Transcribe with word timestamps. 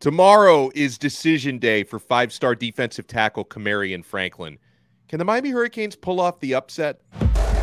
Tomorrow 0.00 0.70
is 0.76 0.96
decision 0.96 1.58
day 1.58 1.82
for 1.82 1.98
five 1.98 2.32
star 2.32 2.54
defensive 2.54 3.08
tackle 3.08 3.44
Kamarion 3.44 4.04
Franklin. 4.04 4.58
Can 5.08 5.18
the 5.18 5.24
Miami 5.24 5.50
Hurricanes 5.50 5.96
pull 5.96 6.20
off 6.20 6.38
the 6.38 6.54
upset? 6.54 7.00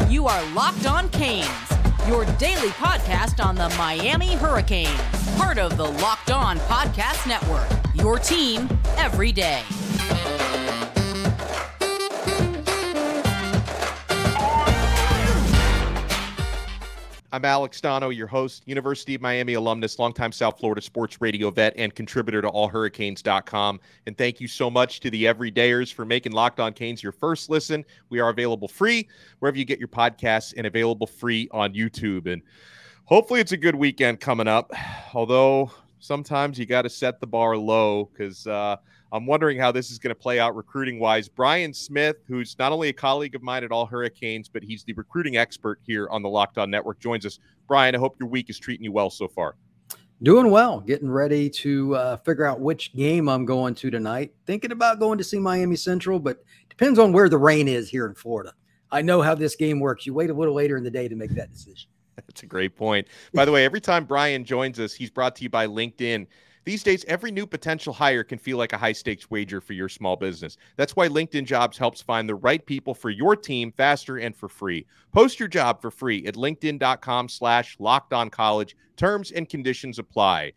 You 0.09 0.27
are 0.27 0.45
Locked 0.53 0.85
On 0.85 1.07
Canes, 1.11 1.47
your 2.09 2.25
daily 2.37 2.69
podcast 2.71 3.43
on 3.43 3.55
the 3.55 3.69
Miami 3.77 4.33
Hurricanes, 4.33 4.99
part 5.37 5.57
of 5.57 5.77
the 5.77 5.85
Locked 5.85 6.31
On 6.31 6.57
Podcast 6.57 7.25
Network. 7.25 7.67
Your 7.93 8.19
team 8.19 8.67
every 8.97 9.31
day. 9.31 9.63
I'm 17.35 17.43
Alex 17.43 17.81
Donno, 17.81 18.11
your 18.11 18.27
host, 18.27 18.63
University 18.65 19.13
of 19.13 19.19
Miami 19.19 19.55
alumnus, 19.55 19.99
longtime 19.99 20.31
South 20.31 20.57
Florida 20.57 20.81
sports 20.81 21.19
radio 21.19 21.51
vet, 21.51 21.73
and 21.75 21.93
contributor 21.93 22.41
to 22.41 22.47
allhurricanes.com. 22.47 23.81
And 24.07 24.17
thank 24.17 24.39
you 24.39 24.47
so 24.47 24.69
much 24.69 25.01
to 25.01 25.09
the 25.09 25.25
everydayers 25.25 25.93
for 25.93 26.05
making 26.05 26.31
Locked 26.31 26.61
On 26.61 26.71
Canes 26.71 27.03
your 27.03 27.11
first 27.11 27.49
listen. 27.49 27.83
We 28.07 28.21
are 28.21 28.29
available 28.29 28.69
free 28.69 29.09
wherever 29.39 29.57
you 29.57 29.65
get 29.65 29.79
your 29.79 29.89
podcasts 29.89 30.53
and 30.55 30.65
available 30.65 31.07
free 31.07 31.49
on 31.51 31.73
YouTube. 31.73 32.31
And 32.31 32.41
hopefully 33.03 33.41
it's 33.41 33.51
a 33.51 33.57
good 33.57 33.75
weekend 33.75 34.21
coming 34.21 34.47
up. 34.47 34.71
Although 35.13 35.71
sometimes 36.05 36.59
you 36.59 36.65
got 36.65 36.83
to 36.83 36.89
set 36.89 37.19
the 37.19 37.27
bar 37.27 37.57
low 37.57 38.09
because 38.11 38.45
uh, 38.47 38.77
I'm 39.11 39.25
wondering 39.25 39.57
how 39.57 39.71
this 39.71 39.91
is 39.91 39.99
going 39.99 40.13
to 40.13 40.19
play 40.19 40.39
out 40.39 40.55
recruiting 40.55 40.99
wise. 40.99 41.27
Brian 41.27 41.73
Smith, 41.73 42.17
who's 42.27 42.55
not 42.59 42.71
only 42.71 42.89
a 42.89 42.93
colleague 42.93 43.35
of 43.35 43.41
mine 43.41 43.63
at 43.63 43.71
All 43.71 43.85
Hurricanes, 43.85 44.47
but 44.47 44.63
he's 44.63 44.83
the 44.83 44.93
recruiting 44.93 45.37
expert 45.37 45.79
here 45.85 46.07
on 46.09 46.21
the 46.21 46.29
Locked 46.29 46.57
On 46.57 46.69
Network, 46.69 46.99
joins 46.99 47.25
us. 47.25 47.39
Brian, 47.67 47.95
I 47.95 47.97
hope 47.97 48.15
your 48.19 48.29
week 48.29 48.49
is 48.49 48.59
treating 48.59 48.83
you 48.83 48.91
well 48.91 49.09
so 49.09 49.27
far. 49.27 49.55
Doing 50.23 50.49
well, 50.49 50.79
getting 50.79 51.09
ready 51.09 51.49
to 51.49 51.95
uh, 51.95 52.17
figure 52.17 52.45
out 52.45 52.61
which 52.61 52.95
game 52.95 53.27
I'm 53.27 53.43
going 53.43 53.75
to 53.75 53.91
tonight. 53.91 54.33
Thinking 54.45 54.71
about 54.71 54.99
going 54.99 55.17
to 55.17 55.23
see 55.23 55.39
Miami 55.39 55.75
Central, 55.75 56.19
but 56.19 56.43
depends 56.69 56.99
on 56.99 57.11
where 57.11 57.27
the 57.27 57.37
rain 57.37 57.67
is 57.67 57.89
here 57.89 58.05
in 58.05 58.15
Florida. 58.15 58.53
I 58.91 59.01
know 59.01 59.21
how 59.21 59.35
this 59.35 59.55
game 59.55 59.79
works. 59.79 60.05
You 60.05 60.13
wait 60.13 60.29
a 60.29 60.33
little 60.33 60.53
later 60.53 60.77
in 60.77 60.83
the 60.83 60.91
day 60.91 61.07
to 61.07 61.15
make 61.15 61.31
that 61.31 61.51
decision. 61.51 61.89
That's 62.15 62.43
a 62.43 62.47
great 62.47 62.75
point. 62.75 63.07
By 63.33 63.45
the 63.45 63.51
way, 63.51 63.65
every 63.65 63.81
time 63.81 64.05
Brian 64.05 64.45
joins 64.45 64.79
us, 64.79 64.93
he's 64.93 65.09
brought 65.09 65.35
to 65.37 65.43
you 65.43 65.49
by 65.49 65.67
LinkedIn. 65.67 66.27
These 66.65 66.81
days, 66.81 67.05
every 67.07 67.29
new 67.29 67.45
potential 67.45 67.93
hire 67.93 68.23
can 68.23 68.39
feel 68.39 68.57
like 68.57 68.73
a 68.73 68.77
high 68.77 68.91
stakes 68.91 69.29
wager 69.29 69.61
for 69.61 69.73
your 69.73 69.87
small 69.87 70.15
business. 70.15 70.57
That's 70.77 70.95
why 70.95 71.07
LinkedIn 71.07 71.45
Jobs 71.45 71.77
helps 71.77 72.01
find 72.01 72.27
the 72.27 72.35
right 72.35 72.65
people 72.65 72.95
for 72.95 73.11
your 73.11 73.35
team 73.35 73.71
faster 73.71 74.17
and 74.17 74.35
for 74.35 74.49
free. 74.49 74.87
Post 75.11 75.39
your 75.39 75.47
job 75.47 75.79
for 75.79 75.91
free 75.91 76.25
at 76.25 76.33
linkedin.com 76.33 77.29
slash 77.29 77.75
locked 77.79 78.13
on 78.13 78.31
college. 78.31 78.75
Terms 78.97 79.31
and 79.31 79.47
conditions 79.47 79.99
apply. 79.99 80.53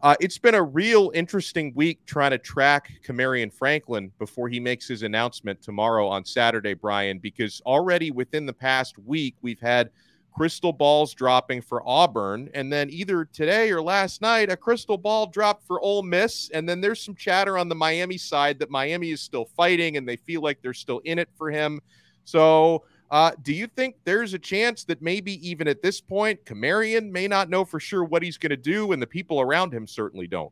Uh, 0.00 0.14
it's 0.20 0.38
been 0.38 0.54
a 0.54 0.62
real 0.62 1.10
interesting 1.12 1.72
week 1.74 2.04
trying 2.06 2.30
to 2.30 2.38
track 2.38 2.92
Kamarion 3.04 3.52
Franklin 3.52 4.12
before 4.20 4.48
he 4.48 4.60
makes 4.60 4.86
his 4.86 5.02
announcement 5.02 5.60
tomorrow 5.60 6.06
on 6.06 6.24
Saturday, 6.24 6.74
Brian, 6.74 7.18
because 7.18 7.60
already 7.66 8.12
within 8.12 8.46
the 8.46 8.52
past 8.52 8.96
week, 8.98 9.34
we've 9.42 9.60
had– 9.60 9.90
crystal 10.32 10.72
balls 10.72 11.14
dropping 11.14 11.62
for 11.62 11.86
Auburn. 11.86 12.50
And 12.54 12.72
then 12.72 12.90
either 12.90 13.24
today 13.26 13.70
or 13.70 13.82
last 13.82 14.22
night, 14.22 14.50
a 14.50 14.56
crystal 14.56 14.96
ball 14.96 15.26
dropped 15.26 15.66
for 15.66 15.80
Ole 15.80 16.02
Miss. 16.02 16.50
And 16.50 16.68
then 16.68 16.80
there's 16.80 17.02
some 17.02 17.14
chatter 17.14 17.58
on 17.58 17.68
the 17.68 17.74
Miami 17.74 18.18
side 18.18 18.58
that 18.58 18.70
Miami 18.70 19.10
is 19.10 19.20
still 19.20 19.44
fighting 19.56 19.96
and 19.96 20.08
they 20.08 20.16
feel 20.16 20.40
like 20.40 20.60
they're 20.62 20.74
still 20.74 21.00
in 21.00 21.18
it 21.18 21.28
for 21.36 21.50
him. 21.50 21.80
So, 22.24 22.84
uh, 23.10 23.32
do 23.42 23.52
you 23.52 23.66
think 23.66 23.96
there's 24.04 24.32
a 24.32 24.38
chance 24.38 24.84
that 24.84 25.02
maybe 25.02 25.46
even 25.46 25.68
at 25.68 25.82
this 25.82 26.00
point, 26.00 26.42
Kamarion 26.46 27.10
may 27.10 27.28
not 27.28 27.50
know 27.50 27.62
for 27.62 27.78
sure 27.78 28.04
what 28.04 28.22
he's 28.22 28.38
going 28.38 28.50
to 28.50 28.56
do, 28.56 28.92
and 28.92 29.02
the 29.02 29.06
people 29.06 29.38
around 29.38 29.70
him 29.74 29.86
certainly 29.86 30.26
don't? 30.26 30.50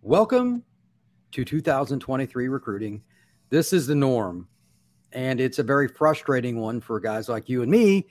Welcome 0.00 0.64
to 1.32 1.44
2023 1.44 2.48
recruiting. 2.48 3.02
This 3.50 3.74
is 3.74 3.86
the 3.86 3.94
norm, 3.94 4.48
and 5.12 5.38
it's 5.38 5.58
a 5.58 5.62
very 5.62 5.86
frustrating 5.86 6.58
one 6.58 6.80
for 6.80 6.98
guys 6.98 7.28
like 7.28 7.50
you 7.50 7.60
and 7.60 7.70
me 7.70 8.06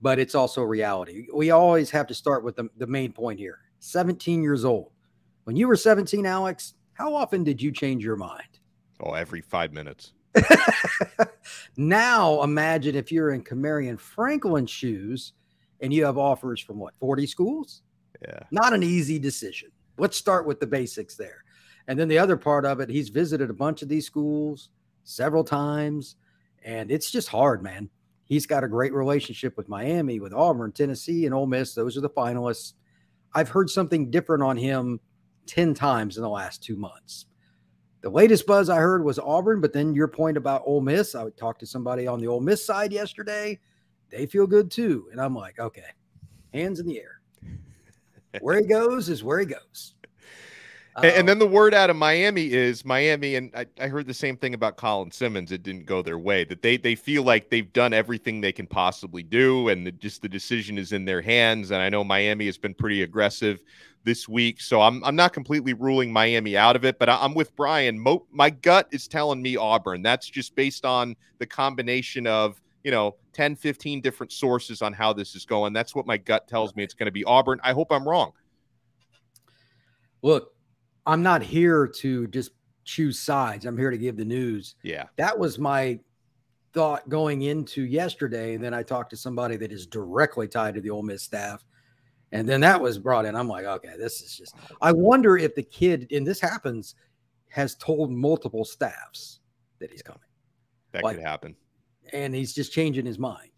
but 0.00 0.18
it's 0.18 0.34
also 0.34 0.62
reality. 0.62 1.26
We 1.34 1.50
always 1.50 1.90
have 1.90 2.06
to 2.08 2.14
start 2.14 2.44
with 2.44 2.56
the, 2.56 2.68
the 2.76 2.86
main 2.86 3.12
point 3.12 3.38
here 3.38 3.58
17 3.80 4.42
years 4.42 4.64
old. 4.64 4.92
When 5.44 5.56
you 5.56 5.68
were 5.68 5.76
17, 5.76 6.26
Alex, 6.26 6.74
how 6.92 7.14
often 7.14 7.44
did 7.44 7.62
you 7.62 7.72
change 7.72 8.04
your 8.04 8.16
mind? 8.16 8.58
Oh, 9.00 9.12
every 9.12 9.40
five 9.40 9.72
minutes. 9.72 10.12
now 11.76 12.42
imagine 12.42 12.94
if 12.94 13.10
you're 13.10 13.30
in 13.30 13.42
Kamarion 13.42 13.98
Franklin's 13.98 14.70
shoes 14.70 15.32
and 15.80 15.92
you 15.92 16.04
have 16.04 16.18
offers 16.18 16.60
from 16.60 16.78
what, 16.78 16.94
40 16.96 17.26
schools? 17.26 17.82
Yeah. 18.22 18.40
Not 18.50 18.72
an 18.72 18.82
easy 18.82 19.18
decision. 19.18 19.70
Let's 19.96 20.16
start 20.16 20.46
with 20.46 20.60
the 20.60 20.66
basics 20.66 21.16
there. 21.16 21.44
And 21.86 21.98
then 21.98 22.08
the 22.08 22.18
other 22.18 22.36
part 22.36 22.66
of 22.66 22.80
it, 22.80 22.90
he's 22.90 23.08
visited 23.08 23.48
a 23.48 23.54
bunch 23.54 23.82
of 23.82 23.88
these 23.88 24.06
schools 24.06 24.70
several 25.04 25.44
times, 25.44 26.16
and 26.62 26.90
it's 26.90 27.10
just 27.10 27.28
hard, 27.28 27.62
man. 27.62 27.88
He's 28.28 28.46
got 28.46 28.64
a 28.64 28.68
great 28.68 28.92
relationship 28.92 29.56
with 29.56 29.68
Miami, 29.68 30.20
with 30.20 30.34
Auburn, 30.34 30.72
Tennessee, 30.72 31.24
and 31.24 31.34
Ole 31.34 31.46
Miss. 31.46 31.74
Those 31.74 31.96
are 31.96 32.02
the 32.02 32.10
finalists. 32.10 32.74
I've 33.34 33.48
heard 33.48 33.70
something 33.70 34.10
different 34.10 34.42
on 34.42 34.56
him 34.56 35.00
10 35.46 35.74
times 35.74 36.16
in 36.16 36.22
the 36.22 36.28
last 36.28 36.62
two 36.62 36.76
months. 36.76 37.26
The 38.02 38.10
latest 38.10 38.46
buzz 38.46 38.68
I 38.68 38.76
heard 38.76 39.02
was 39.02 39.18
Auburn, 39.18 39.60
but 39.60 39.72
then 39.72 39.94
your 39.94 40.08
point 40.08 40.36
about 40.36 40.62
Ole 40.66 40.80
Miss, 40.80 41.14
I 41.14 41.24
would 41.24 41.36
talk 41.36 41.58
to 41.58 41.66
somebody 41.66 42.06
on 42.06 42.20
the 42.20 42.28
Ole 42.28 42.40
Miss 42.40 42.64
side 42.64 42.92
yesterday. 42.92 43.58
They 44.10 44.26
feel 44.26 44.46
good 44.46 44.70
too. 44.70 45.08
And 45.10 45.20
I'm 45.20 45.34
like, 45.34 45.58
okay, 45.58 45.90
hands 46.52 46.80
in 46.80 46.86
the 46.86 47.00
air. 47.00 47.20
Where 48.40 48.58
he 48.58 48.66
goes 48.66 49.08
is 49.08 49.24
where 49.24 49.38
he 49.38 49.46
goes. 49.46 49.94
And, 51.02 51.12
and, 51.12 51.28
then 51.28 51.38
the 51.38 51.46
word 51.46 51.74
out 51.74 51.90
of 51.90 51.96
Miami 51.96 52.52
is 52.52 52.84
Miami, 52.84 53.36
and 53.36 53.50
I, 53.54 53.66
I, 53.80 53.88
heard 53.88 54.06
the 54.06 54.14
same 54.14 54.36
thing 54.36 54.54
about 54.54 54.76
Colin 54.76 55.10
Simmons. 55.10 55.52
It 55.52 55.62
didn't 55.62 55.86
go 55.86 56.02
their 56.02 56.18
way. 56.18 56.44
That 56.44 56.62
they 56.62 56.76
they 56.76 56.94
feel 56.94 57.22
like 57.22 57.50
they've 57.50 57.72
done 57.72 57.92
everything 57.92 58.40
they 58.40 58.52
can 58.52 58.66
possibly 58.66 59.22
do, 59.22 59.68
and 59.68 59.86
the, 59.86 59.92
just 59.92 60.22
the 60.22 60.28
decision 60.28 60.78
is 60.78 60.92
in 60.92 61.04
their 61.04 61.22
hands. 61.22 61.70
And 61.70 61.80
I 61.80 61.88
know 61.88 62.04
Miami 62.04 62.46
has 62.46 62.58
been 62.58 62.74
pretty 62.74 63.02
aggressive 63.02 63.60
this 64.04 64.28
week, 64.28 64.60
so 64.60 64.80
I'm 64.80 65.02
I'm 65.04 65.16
not 65.16 65.32
completely 65.32 65.72
ruling 65.72 66.12
Miami 66.12 66.56
out 66.56 66.76
of 66.76 66.84
it. 66.84 66.98
But 66.98 67.08
I, 67.08 67.24
am 67.24 67.34
with 67.34 67.54
Brian. 67.54 67.98
Mo, 67.98 68.26
my 68.30 68.50
gut 68.50 68.88
is 68.90 69.08
telling 69.08 69.40
me 69.40 69.56
Auburn. 69.56 70.02
That's 70.02 70.28
just 70.28 70.54
based 70.54 70.84
on 70.84 71.16
the 71.38 71.46
combination 71.46 72.26
of 72.26 72.60
you 72.82 72.90
know 72.90 73.16
10, 73.34 73.56
15 73.56 74.00
different 74.00 74.32
sources 74.32 74.82
on 74.82 74.92
how 74.92 75.12
this 75.12 75.34
is 75.34 75.44
going. 75.44 75.72
That's 75.72 75.94
what 75.94 76.06
my 76.06 76.16
gut 76.16 76.48
tells 76.48 76.74
me. 76.74 76.82
It's 76.82 76.94
going 76.94 77.06
to 77.06 77.12
be 77.12 77.24
Auburn. 77.24 77.60
I 77.62 77.72
hope 77.72 77.92
I'm 77.92 78.08
wrong. 78.08 78.32
Look, 80.22 80.54
I'm 81.06 81.22
not 81.22 81.42
here 81.42 81.86
to 81.86 82.26
just 82.28 82.52
choose 82.84 83.18
sides. 83.18 83.66
I'm 83.66 83.76
here 83.76 83.90
to 83.90 83.98
give 83.98 84.16
the 84.16 84.24
news. 84.24 84.76
Yeah. 84.82 85.04
That 85.16 85.38
was 85.38 85.58
my 85.58 86.00
thought 86.72 87.08
going 87.08 87.42
into 87.42 87.82
yesterday. 87.84 88.54
And 88.54 88.62
then 88.62 88.74
I 88.74 88.82
talked 88.82 89.10
to 89.10 89.16
somebody 89.16 89.56
that 89.56 89.72
is 89.72 89.86
directly 89.86 90.48
tied 90.48 90.74
to 90.74 90.80
the 90.80 90.90
Ole 90.90 91.02
Miss 91.02 91.22
staff. 91.22 91.64
And 92.32 92.46
then 92.48 92.60
that 92.60 92.80
was 92.80 92.98
brought 92.98 93.24
in. 93.24 93.34
I'm 93.34 93.48
like, 93.48 93.64
okay, 93.64 93.94
this 93.98 94.20
is 94.20 94.36
just, 94.36 94.54
I 94.82 94.92
wonder 94.92 95.38
if 95.38 95.54
the 95.54 95.62
kid, 95.62 96.06
and 96.10 96.26
this 96.26 96.40
happens, 96.40 96.94
has 97.48 97.74
told 97.76 98.12
multiple 98.12 98.64
staffs 98.64 99.40
that 99.78 99.90
he's 99.90 100.02
coming. 100.02 100.20
That 100.92 101.04
like, 101.04 101.16
could 101.16 101.24
happen. 101.24 101.56
And 102.12 102.34
he's 102.34 102.52
just 102.52 102.72
changing 102.72 103.06
his 103.06 103.18
mind. 103.18 103.50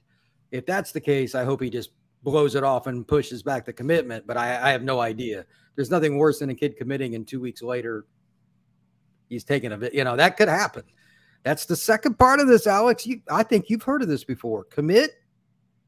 If 0.52 0.66
that's 0.66 0.92
the 0.92 1.00
case, 1.00 1.34
I 1.34 1.44
hope 1.44 1.62
he 1.62 1.70
just 1.70 1.90
blows 2.22 2.54
it 2.54 2.64
off 2.64 2.86
and 2.86 3.06
pushes 3.06 3.42
back 3.42 3.64
the 3.64 3.72
commitment. 3.72 4.26
But 4.26 4.36
I, 4.36 4.68
I 4.68 4.70
have 4.70 4.82
no 4.82 5.00
idea 5.00 5.46
there's 5.76 5.90
nothing 5.90 6.18
worse 6.18 6.40
than 6.40 6.50
a 6.50 6.54
kid 6.54 6.76
committing 6.76 7.14
and 7.14 7.26
two 7.26 7.40
weeks 7.40 7.62
later 7.62 8.04
he's 9.30 9.44
taking 9.44 9.72
a 9.72 9.78
bit. 9.78 9.94
You 9.94 10.04
know 10.04 10.16
that 10.16 10.36
could 10.36 10.48
happen. 10.48 10.82
That's 11.42 11.64
the 11.64 11.76
second 11.76 12.18
part 12.18 12.38
of 12.38 12.48
this, 12.48 12.66
Alex. 12.66 13.06
You, 13.06 13.22
I 13.30 13.42
think 13.42 13.70
you've 13.70 13.82
heard 13.82 14.02
of 14.02 14.08
this 14.08 14.24
before. 14.24 14.64
Commit 14.64 15.12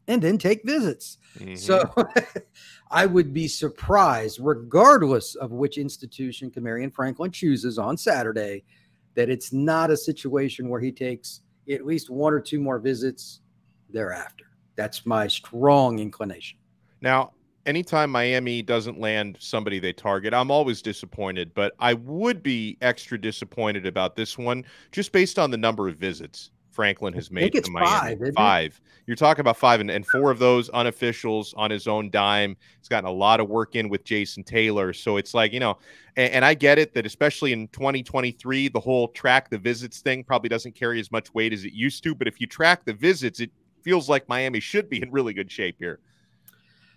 and 0.09 0.23
then 0.23 0.39
take 0.39 0.63
visits. 0.65 1.19
Mm-hmm. 1.39 1.57
So 1.57 1.93
I 2.91 3.05
would 3.05 3.35
be 3.35 3.49
surprised, 3.49 4.39
regardless 4.41 5.35
of 5.35 5.51
which 5.53 5.77
institution 5.77 6.51
Kamarion 6.51 6.93
Franklin 6.95 7.31
chooses 7.31 7.79
on 7.79 7.99
Saturday, 7.99 8.65
that 9.15 9.29
it's 9.29 9.53
not 9.53 9.91
a 9.91 9.97
situation 9.97 10.71
where 10.71 10.81
he 10.81 10.91
takes 10.91 11.43
at 11.71 11.85
least 11.85 12.09
one 12.09 12.33
or 12.33 12.41
two 12.41 12.61
more 12.61 12.79
visits 12.79 13.41
thereafter. 13.91 14.47
That's 14.77 15.07
my 15.07 15.27
strong 15.27 15.99
inclination. 15.99 16.59
Now, 17.01 17.33
anytime 17.67 18.11
Miami 18.11 18.63
doesn't 18.63 18.99
land 18.99 19.37
somebody 19.41 19.79
they 19.79 19.93
target, 19.93 20.35
I'm 20.35 20.51
always 20.51 20.83
disappointed, 20.83 21.53
but 21.55 21.75
I 21.79 21.95
would 21.95 22.43
be 22.43 22.79
extra 22.81 23.21
disappointed 23.21 23.87
about 23.87 24.17
this 24.17 24.39
one 24.39 24.65
just 24.91 25.13
based 25.13 25.39
on 25.39 25.51
the 25.51 25.57
number 25.57 25.89
of 25.89 25.97
visits 25.97 26.51
Franklin 26.73 27.13
has 27.15 27.31
made 27.31 27.53
to 27.53 27.71
Miami. 27.71 28.17
Five. 28.17 28.35
five. 28.35 28.81
You're 29.07 29.17
talking 29.17 29.41
about 29.41 29.57
five, 29.57 29.81
and, 29.81 29.91
and 29.91 30.07
four 30.07 30.31
of 30.31 30.39
those 30.39 30.71
unofficials 30.71 31.53
on 31.57 31.71
his 31.71 31.87
own 31.87 32.11
dime. 32.11 32.57
He's 32.79 32.89
gotten 32.89 33.09
a 33.09 33.13
lot 33.13 33.41
of 33.41 33.49
work 33.49 33.75
in 33.75 33.89
with 33.89 34.05
Jason 34.05 34.43
Taylor. 34.43 34.93
So 34.93 35.17
it's 35.17 35.35
like, 35.35 35.53
you 35.53 35.61
know, 35.61 35.79
and, 36.17 36.33
and 36.33 36.45
I 36.45 36.55
get 36.55 36.79
it 36.79 36.95
that 36.95 37.05
especially 37.05 37.53
in 37.53 37.69
2023, 37.69 38.69
the 38.69 38.81
whole 38.81 39.09
track 39.09 39.51
the 39.51 39.59
visits 39.59 40.01
thing 40.01 40.25
probably 40.25 40.49
doesn't 40.49 40.75
carry 40.75 40.99
as 40.99 41.13
much 41.13 41.33
weight 41.35 41.53
as 41.53 41.65
it 41.65 41.73
used 41.73 42.03
to. 42.05 42.15
But 42.15 42.27
if 42.27 42.41
you 42.41 42.47
track 42.47 42.85
the 42.85 42.95
visits, 42.95 43.41
it 43.41 43.51
feels 43.83 44.09
like 44.09 44.29
Miami 44.29 44.61
should 44.61 44.89
be 44.89 45.03
in 45.03 45.11
really 45.11 45.35
good 45.35 45.51
shape 45.51 45.77
here. 45.79 46.01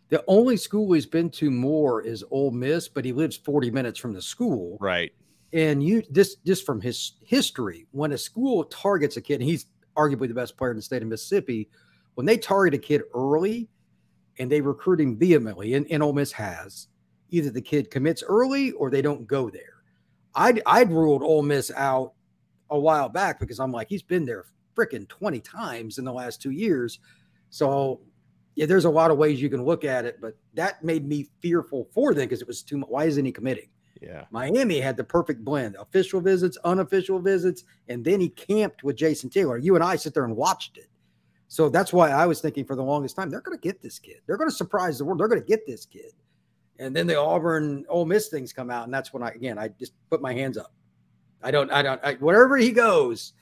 The 0.10 0.24
only 0.28 0.58
school 0.58 0.94
he's 0.94 1.06
been 1.06 1.30
to 1.32 1.50
more 1.50 2.02
is 2.02 2.24
Ole 2.30 2.52
Miss, 2.52 2.88
but 2.88 3.06
he 3.06 3.12
lives 3.12 3.38
40 3.38 3.72
minutes 3.72 4.00
from 4.00 4.14
the 4.14 4.22
school. 4.22 4.78
Right. 4.80 5.12
And 5.52 5.82
you 5.82 6.04
this 6.10 6.36
just 6.46 6.66
from 6.66 6.82
his 6.82 7.14
history, 7.24 7.88
when 7.92 8.12
a 8.12 8.18
school 8.18 8.66
targets 8.66 9.18
a 9.18 9.22
kid, 9.22 9.42
and 9.42 9.50
he's 9.50 9.66
arguably 9.96 10.28
the 10.28 10.34
best 10.34 10.58
player 10.58 10.72
in 10.72 10.78
the 10.78 10.84
state 10.84 11.02
of 11.02 11.08
Mississippi, 11.08 11.70
when 12.16 12.26
they 12.26 12.38
target 12.38 12.74
a 12.74 12.78
kid 12.78 13.04
early 13.14 13.70
and 14.38 14.52
they 14.52 14.62
recruit 14.62 15.00
him 15.00 15.18
vehemently, 15.18 15.74
and, 15.74 15.88
and 15.90 16.04
Ole 16.04 16.14
Miss 16.14 16.32
has, 16.34 16.88
either 17.30 17.50
the 17.50 17.62
kid 17.62 17.90
commits 17.90 18.24
early 18.28 18.72
or 18.74 18.90
they 18.90 19.02
don't 19.02 19.26
go 19.26 19.50
there. 19.50 19.76
I'd 20.36 20.62
I'd 20.66 20.92
ruled 20.92 21.24
Ole 21.24 21.42
Miss 21.42 21.72
out 21.72 22.14
a 22.70 22.78
while 22.78 23.10
back 23.10 23.40
because 23.40 23.60
I'm 23.60 23.72
like, 23.72 23.88
he's 23.90 24.04
been 24.04 24.26
there 24.26 24.46
freaking 24.76 25.08
20 25.08 25.40
times 25.40 25.98
in 25.98 26.06
the 26.06 26.14
last 26.14 26.42
two 26.42 26.52
years. 26.52 27.00
So 27.50 28.02
yeah, 28.56 28.66
there's 28.66 28.86
a 28.86 28.90
lot 28.90 29.12
of 29.12 29.18
ways 29.18 29.42
you 29.42 29.50
can 29.50 29.64
look 29.64 29.84
at 29.84 30.06
it, 30.06 30.20
but 30.22 30.38
that 30.54 30.84
made 30.84 31.08
me 31.08 31.28
fearful 31.42 31.88
for 31.94 32.14
them 32.14 32.26
because 32.26 32.42
it 32.42 32.48
was 32.48 32.64
too 32.64 32.78
much. 32.78 32.90
Why 32.90 33.06
isn't 33.06 33.26
he 33.26 33.32
committing? 33.32 33.70
Yeah. 34.02 34.26
Miami 34.32 34.80
had 34.80 34.98
the 34.98 35.04
perfect 35.04 35.44
blend 35.44 35.76
official 35.76 36.22
visits, 36.22 36.58
unofficial 36.64 37.20
visits, 37.20 37.64
and 37.88 38.04
then 38.04 38.20
he 38.20 38.30
camped 38.30 38.84
with 38.84 38.96
Jason 38.96 39.30
Taylor. 39.30 39.58
You 39.58 39.76
and 39.76 39.84
I 39.84 39.96
sit 39.96 40.14
there 40.14 40.26
and 40.26 40.36
watched 40.36 40.78
it. 40.78 40.88
So 41.48 41.70
that's 41.70 41.94
why 41.94 42.10
I 42.10 42.26
was 42.26 42.42
thinking 42.42 42.66
for 42.66 42.76
the 42.76 42.84
longest 42.84 43.16
time, 43.16 43.30
they're 43.30 43.42
going 43.42 43.58
to 43.58 43.62
get 43.62 43.82
this 43.82 44.00
kid. 44.00 44.18
They're 44.26 44.38
going 44.38 44.50
to 44.50 44.56
surprise 44.56 44.98
the 44.98 45.06
world. 45.06 45.20
They're 45.20 45.28
going 45.28 45.42
to 45.42 45.48
get 45.48 45.66
this 45.66 45.86
kid. 45.86 46.12
And 46.80 46.96
then 46.96 47.08
the 47.08 47.20
Auburn 47.20 47.86
Ole 47.88 48.06
Miss 48.06 48.28
things 48.28 48.52
come 48.52 48.70
out. 48.70 48.86
And 48.86 48.94
that's 48.94 49.14
when 49.14 49.24
I, 49.24 49.30
again, 49.30 49.58
I 49.58 49.70
just 49.80 49.94
put 50.10 50.22
my 50.22 50.34
hands 50.34 50.58
up. 50.58 50.74
I 51.42 51.52
don't, 51.52 51.72
I 51.72 51.82
don't, 51.82 52.04
I, 52.04 52.16
wherever 52.16 52.58
he 52.58 52.72
goes, 52.72 53.34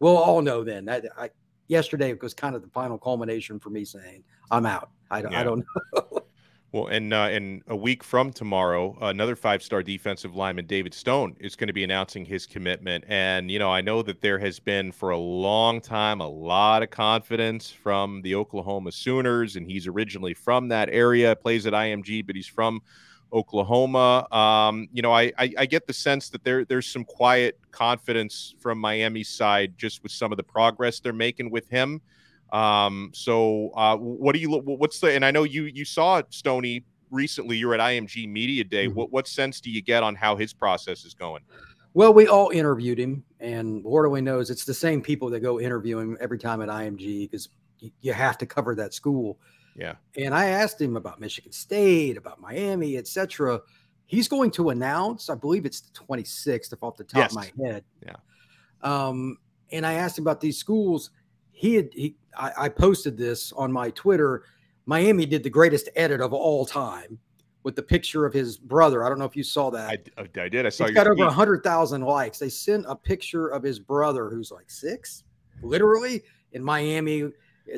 we'll 0.00 0.16
all 0.16 0.42
know 0.42 0.64
then. 0.64 0.84
That 0.86 1.06
I, 1.16 1.30
yesterday 1.68 2.14
was 2.14 2.34
kind 2.34 2.54
of 2.54 2.62
the 2.62 2.68
final 2.68 2.98
culmination 2.98 3.58
for 3.58 3.70
me 3.70 3.84
saying, 3.84 4.24
I'm 4.50 4.66
out. 4.66 4.90
I 5.10 5.22
don't, 5.22 5.32
yeah. 5.32 5.40
I 5.40 5.44
don't 5.44 5.64
know. 5.94 6.22
Well, 6.72 6.88
and 6.88 7.14
uh, 7.14 7.28
in 7.32 7.62
a 7.68 7.76
week 7.76 8.02
from 8.02 8.32
tomorrow, 8.32 8.98
another 9.00 9.34
five-star 9.34 9.82
defensive 9.82 10.34
lineman, 10.34 10.66
David 10.66 10.92
Stone, 10.92 11.36
is 11.40 11.56
going 11.56 11.68
to 11.68 11.72
be 11.72 11.84
announcing 11.84 12.24
his 12.26 12.44
commitment. 12.44 13.04
And 13.08 13.50
you 13.50 13.58
know, 13.58 13.70
I 13.70 13.80
know 13.80 14.02
that 14.02 14.20
there 14.20 14.38
has 14.40 14.58
been 14.58 14.92
for 14.92 15.08
a 15.08 15.16
long 15.16 15.80
time 15.80 16.20
a 16.20 16.28
lot 16.28 16.82
of 16.82 16.90
confidence 16.90 17.70
from 17.70 18.20
the 18.20 18.34
Oklahoma 18.34 18.92
Sooners, 18.92 19.56
and 19.56 19.66
he's 19.66 19.86
originally 19.86 20.34
from 20.34 20.68
that 20.68 20.90
area, 20.90 21.34
plays 21.34 21.66
at 21.66 21.72
IMG, 21.72 22.26
but 22.26 22.36
he's 22.36 22.48
from 22.48 22.82
Oklahoma. 23.32 24.26
Um, 24.32 24.88
you 24.92 25.02
know, 25.02 25.12
I, 25.12 25.32
I, 25.38 25.52
I 25.58 25.66
get 25.66 25.86
the 25.86 25.92
sense 25.92 26.28
that 26.30 26.44
there 26.44 26.64
there's 26.64 26.86
some 26.86 27.04
quiet 27.04 27.58
confidence 27.70 28.54
from 28.58 28.78
Miami's 28.78 29.28
side 29.28 29.74
just 29.76 30.02
with 30.02 30.12
some 30.12 30.32
of 30.32 30.36
the 30.36 30.44
progress 30.44 31.00
they're 31.00 31.12
making 31.12 31.50
with 31.50 31.68
him. 31.68 32.00
Um, 32.52 33.10
so 33.12 33.70
uh, 33.74 33.96
what 33.96 34.34
do 34.34 34.38
you 34.38 34.50
what's 34.50 35.00
the 35.00 35.12
and 35.12 35.24
I 35.24 35.30
know 35.30 35.44
you 35.44 35.64
you 35.64 35.84
saw 35.84 36.22
Stony 36.30 36.84
recently. 37.10 37.56
You're 37.56 37.74
at 37.74 37.80
IMG 37.80 38.28
Media 38.28 38.64
Day. 38.64 38.86
Mm-hmm. 38.86 38.96
What 38.96 39.12
what 39.12 39.28
sense 39.28 39.60
do 39.60 39.70
you 39.70 39.82
get 39.82 40.02
on 40.02 40.14
how 40.14 40.36
his 40.36 40.52
process 40.52 41.04
is 41.04 41.14
going? 41.14 41.42
Well, 41.94 42.12
we 42.12 42.28
all 42.28 42.50
interviewed 42.50 42.98
him, 42.98 43.24
and 43.40 43.82
Lord 43.82 44.06
only 44.06 44.20
knows 44.20 44.50
it's 44.50 44.64
the 44.64 44.74
same 44.74 45.00
people 45.00 45.30
that 45.30 45.40
go 45.40 45.58
interview 45.58 45.98
him 45.98 46.18
every 46.20 46.38
time 46.38 46.60
at 46.60 46.68
IMG 46.68 47.30
because 47.30 47.48
you 48.00 48.12
have 48.12 48.38
to 48.38 48.46
cover 48.46 48.74
that 48.74 48.92
school. 48.92 49.38
Yeah. 49.76 49.94
And 50.16 50.34
I 50.34 50.46
asked 50.46 50.80
him 50.80 50.96
about 50.96 51.20
Michigan 51.20 51.52
State, 51.52 52.16
about 52.16 52.40
Miami, 52.40 52.96
etc. 52.96 53.60
He's 54.06 54.28
going 54.28 54.50
to 54.52 54.70
announce, 54.70 55.28
I 55.28 55.34
believe 55.34 55.66
it's 55.66 55.80
the 55.80 55.92
26th, 55.92 56.72
if 56.72 56.82
off 56.82 56.96
the 56.96 57.04
top 57.04 57.18
yes. 57.18 57.30
of 57.32 57.36
my 57.36 57.64
head. 57.64 57.84
Yeah. 58.04 58.16
Um, 58.82 59.38
and 59.72 59.86
I 59.86 59.94
asked 59.94 60.18
him 60.18 60.24
about 60.24 60.40
these 60.40 60.58
schools. 60.58 61.10
He 61.52 61.74
had 61.74 61.88
he 61.92 62.16
I, 62.36 62.52
I 62.58 62.68
posted 62.68 63.16
this 63.16 63.52
on 63.52 63.72
my 63.72 63.90
Twitter. 63.90 64.44
Miami 64.84 65.26
did 65.26 65.42
the 65.42 65.50
greatest 65.50 65.88
edit 65.96 66.20
of 66.20 66.32
all 66.32 66.64
time 66.64 67.18
with 67.64 67.74
the 67.74 67.82
picture 67.82 68.24
of 68.24 68.32
his 68.32 68.56
brother. 68.56 69.04
I 69.04 69.08
don't 69.08 69.18
know 69.18 69.24
if 69.24 69.34
you 69.34 69.42
saw 69.42 69.70
that. 69.70 70.08
I, 70.16 70.22
I 70.40 70.48
did. 70.48 70.66
I 70.66 70.68
saw. 70.68 70.84
It's 70.84 70.94
got 70.94 71.04
tweet. 71.04 71.20
over 71.20 71.30
hundred 71.30 71.64
thousand 71.64 72.02
likes. 72.02 72.38
They 72.38 72.48
sent 72.48 72.84
a 72.88 72.94
picture 72.94 73.48
of 73.48 73.62
his 73.62 73.78
brother, 73.78 74.30
who's 74.30 74.52
like 74.52 74.70
six, 74.70 75.24
literally 75.62 76.22
in 76.52 76.62
Miami, 76.62 77.30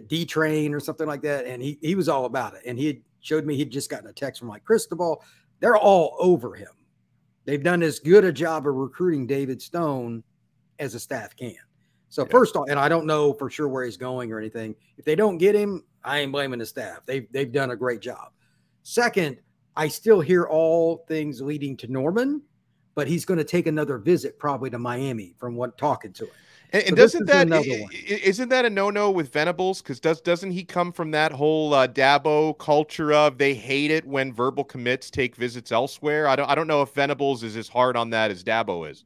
D 0.07 0.25
train 0.25 0.75
or 0.75 0.81
something 0.81 1.07
like 1.07 1.23
that, 1.23 1.47
and 1.47 1.63
he 1.63 1.79
he 1.81 1.95
was 1.95 2.09
all 2.09 2.25
about 2.25 2.55
it. 2.55 2.63
And 2.67 2.79
he 2.79 3.03
showed 3.21 3.45
me 3.45 3.57
he'd 3.57 3.71
just 3.71 3.91
gotten 3.91 4.09
a 4.09 4.13
text 4.13 4.41
from 4.41 4.49
like 4.49 4.65
Cristobal. 4.65 5.23
They're 5.61 5.77
all 5.77 6.17
over 6.19 6.55
him. 6.55 6.69
They've 7.45 7.63
done 7.63 7.83
as 7.83 7.99
good 7.99 8.25
a 8.25 8.33
job 8.33 8.67
of 8.67 8.75
recruiting 8.75 9.27
David 9.27 9.61
Stone 9.63 10.23
as 10.79 10.95
a 10.95 11.01
staff 11.01 11.35
can. 11.35 11.57
So 12.09 12.23
yeah. 12.23 12.31
first 12.31 12.57
off, 12.57 12.67
and 12.69 12.79
I 12.79 12.89
don't 12.89 13.07
know 13.07 13.33
for 13.33 13.51
sure 13.51 13.69
where 13.69 13.85
he's 13.85 13.97
going 13.97 14.33
or 14.33 14.39
anything. 14.39 14.75
If 14.97 15.05
they 15.05 15.17
don't 15.17 15.39
get 15.39 15.55
him, 15.55 15.85
I 16.05 16.21
ain't 16.21 16.33
blaming 16.33 16.59
the 16.59 16.67
staff. 16.67 17.01
They've 17.07 17.27
they've 17.33 17.51
done 17.51 17.71
a 17.71 17.77
great 17.77 18.01
job. 18.01 18.33
Second, 18.83 19.39
I 19.77 19.89
still 19.89 20.21
hear 20.21 20.45
all 20.45 21.05
things 21.09 21.41
leading 21.41 21.77
to 21.79 21.89
Norman, 21.89 22.43
but 22.99 23.07
he's 23.07 23.25
going 23.25 23.39
to 23.39 23.45
take 23.45 23.69
another 23.69 23.97
visit 23.97 24.41
probably 24.41 24.69
to 24.71 24.77
Miami 24.77 25.33
from 25.39 25.55
what 25.55 25.79
talking 25.79 26.13
to 26.13 26.25
him. 26.25 26.33
And, 26.73 26.83
and 26.83 26.91
so 26.91 26.97
doesn't 26.97 27.27
that 27.27 27.49
isn't 28.09 28.49
that 28.49 28.65
a 28.65 28.71
no 28.71 28.91
no 28.91 29.09
with 29.09 29.33
Venables? 29.33 29.81
Because 29.81 30.01
does 30.01 30.21
doesn't 30.21 30.51
he 30.51 30.65
come 30.65 30.91
from 30.91 31.13
that 31.13 31.31
whole 31.31 31.75
uh, 31.75 31.87
Dabo 31.87 32.59
culture 32.59 33.13
of 33.13 33.39
they 33.39 33.55
hate 33.55 33.93
it 33.93 34.05
when 34.05 34.33
verbal 34.33 34.65
commits 34.65 35.13
take 35.13 35.37
visits 35.37 35.71
elsewhere? 35.71 36.27
I 36.27 36.35
don't 36.35 36.51
I 36.51 36.57
don't 36.57 36.67
know 36.67 36.83
if 36.83 36.93
Venables 36.93 37.45
is 37.45 37.57
as 37.57 37.69
hard 37.69 37.97
on 37.97 38.11
that 38.11 38.33
as 38.33 38.43
Dabo 38.43 38.91
is. 38.91 39.05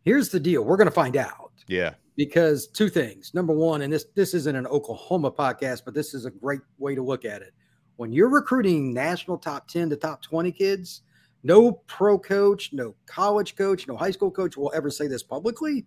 Here's 0.00 0.30
the 0.30 0.40
deal: 0.40 0.64
we're 0.64 0.78
going 0.78 0.88
to 0.88 0.90
find 0.90 1.18
out. 1.18 1.52
Yeah 1.66 1.92
because 2.16 2.68
two 2.68 2.88
things. 2.88 3.34
Number 3.34 3.52
one, 3.52 3.82
and 3.82 3.92
this 3.92 4.06
this 4.14 4.32
isn't 4.32 4.56
an 4.56 4.66
Oklahoma 4.66 5.30
podcast, 5.30 5.82
but 5.84 5.92
this 5.92 6.14
is 6.14 6.24
a 6.24 6.30
great 6.30 6.62
way 6.78 6.94
to 6.94 7.02
look 7.02 7.26
at 7.26 7.42
it. 7.42 7.52
When 7.96 8.14
you're 8.14 8.30
recruiting 8.30 8.94
national 8.94 9.36
top 9.36 9.68
10 9.68 9.90
to 9.90 9.96
top 9.96 10.22
20 10.22 10.52
kids, 10.52 11.02
no 11.42 11.72
pro 11.72 12.18
coach, 12.18 12.72
no 12.72 12.94
college 13.06 13.56
coach, 13.56 13.88
no 13.88 13.96
high 13.96 14.10
school 14.10 14.30
coach 14.30 14.56
will 14.56 14.72
ever 14.74 14.90
say 14.90 15.06
this 15.06 15.22
publicly. 15.22 15.86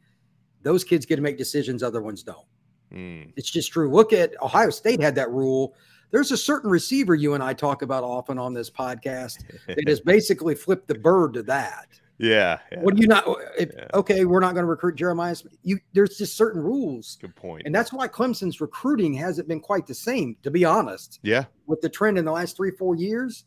Those 0.62 0.84
kids 0.84 1.06
get 1.06 1.18
to 1.18 1.22
make 1.22 1.38
decisions, 1.38 1.84
other 1.84 2.02
ones 2.02 2.24
don't. 2.24 2.48
Mm. 2.94 3.34
It's 3.36 3.50
just 3.50 3.72
true. 3.72 3.92
Look 3.92 4.14
at 4.14 4.42
Ohio 4.42 4.70
State 4.70 5.02
had 5.02 5.16
that 5.16 5.30
rule. 5.32 5.76
There's 6.12 6.32
a 6.32 6.38
certain 6.38 6.70
receiver 6.70 7.16
you 7.16 7.34
and 7.34 7.44
I 7.44 7.54
talk 7.54 7.82
about 7.82 8.04
often 8.04 8.38
on 8.38 8.54
this 8.54 8.70
podcast 8.70 9.44
that 9.68 9.88
has 9.88 10.00
basically 10.06 10.56
flipped 10.56 10.88
the 10.88 10.96
bird 10.96 11.34
to 11.34 11.44
that. 11.44 11.88
Yeah, 12.20 12.60
yeah. 12.72 12.80
What 12.82 12.96
do 12.96 13.02
you 13.02 13.08
not? 13.08 13.26
If, 13.58 13.72
yeah. 13.76 13.88
Okay, 13.96 14.26
we're 14.26 14.40
not 14.40 14.54
going 14.54 14.64
to 14.64 14.70
recruit 14.70 14.96
Jeremiah. 14.96 15.36
You 15.64 15.80
there's 15.94 16.18
just 16.18 16.38
certain 16.38 16.62
rules. 16.62 17.18
Good 17.20 17.36
point. 17.36 17.64
And 17.66 17.74
that's 17.74 17.92
why 17.92 18.08
Clemson's 18.08 18.62
recruiting 18.62 19.14
hasn't 19.14 19.48
been 19.48 19.60
quite 19.60 19.88
the 19.88 19.96
same, 19.96 20.38
to 20.44 20.52
be 20.52 20.64
honest. 20.64 21.20
Yeah. 21.24 21.46
With 21.66 21.82
the 21.82 21.90
trend 21.90 22.20
in 22.20 22.26
the 22.26 22.32
last 22.32 22.56
three 22.56 22.72
four 22.72 22.96
years, 22.96 23.46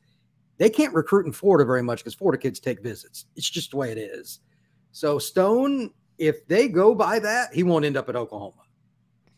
they 0.59 0.71
can't 0.71 0.95
recruit 0.95 1.27
in 1.27 1.33
Florida 1.33 1.65
very 1.65 1.83
much 1.83 1.99
because 1.99 2.15
Florida 2.15 2.41
kids 2.41 2.61
take 2.61 2.83
visits. 2.83 3.27
It's 3.37 3.49
just 3.49 3.73
the 3.73 3.77
way 3.77 3.93
it 3.93 3.99
is. 3.99 4.41
So 4.93 5.19
Stone, 5.19 5.91
if 6.19 6.47
they 6.49 6.69
go 6.69 6.95
by 6.95 7.19
that, 7.19 7.53
he 7.53 7.63
won't 7.63 7.85
end 7.85 7.97
up 7.97 8.09
at 8.09 8.17
Oklahoma. 8.17 8.63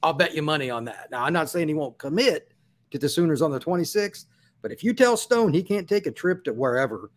I'll 0.02 0.12
bet 0.12 0.34
you 0.34 0.42
money 0.42 0.70
on 0.70 0.84
that. 0.84 1.10
Now 1.10 1.24
I'm 1.24 1.32
not 1.32 1.50
saying 1.50 1.68
he 1.68 1.74
won't 1.74 1.98
commit 1.98 2.52
to 2.92 2.98
the 2.98 3.08
Sooners 3.08 3.42
on 3.42 3.50
the 3.50 3.58
26th, 3.58 4.26
but 4.62 4.70
if 4.70 4.84
you 4.84 4.94
tell 4.94 5.16
Stone 5.16 5.52
he 5.52 5.62
can't 5.62 5.88
take 5.88 6.06
a 6.06 6.12
trip 6.12 6.44
to 6.44 6.52
wherever 6.52 7.10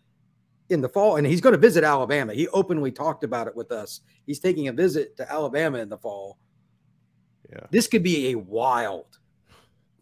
in 0.72 0.82
the 0.82 0.90
fall, 0.90 1.18
and 1.18 1.28
he's 1.28 1.42
going 1.42 1.54
to 1.54 1.60
visit 1.60 1.84
Alabama. 1.84 2.34
He 2.34 2.48
openly 2.50 2.92
talked 2.92 3.24
about 3.24 3.48
it 3.48 3.56
with 3.56 3.72
us. 3.72 4.02
He's 4.26 4.40
taking 4.40 4.70
a 4.70 4.72
visit 4.72 5.18
to 5.18 5.32
Alabama 5.32 5.80
in 5.80 5.90
the 5.90 5.98
fall. 5.98 6.38
Yeah. 7.52 7.66
This 7.70 7.88
could 7.88 8.04
be 8.04 8.30
a 8.30 8.36
wild 8.36 9.20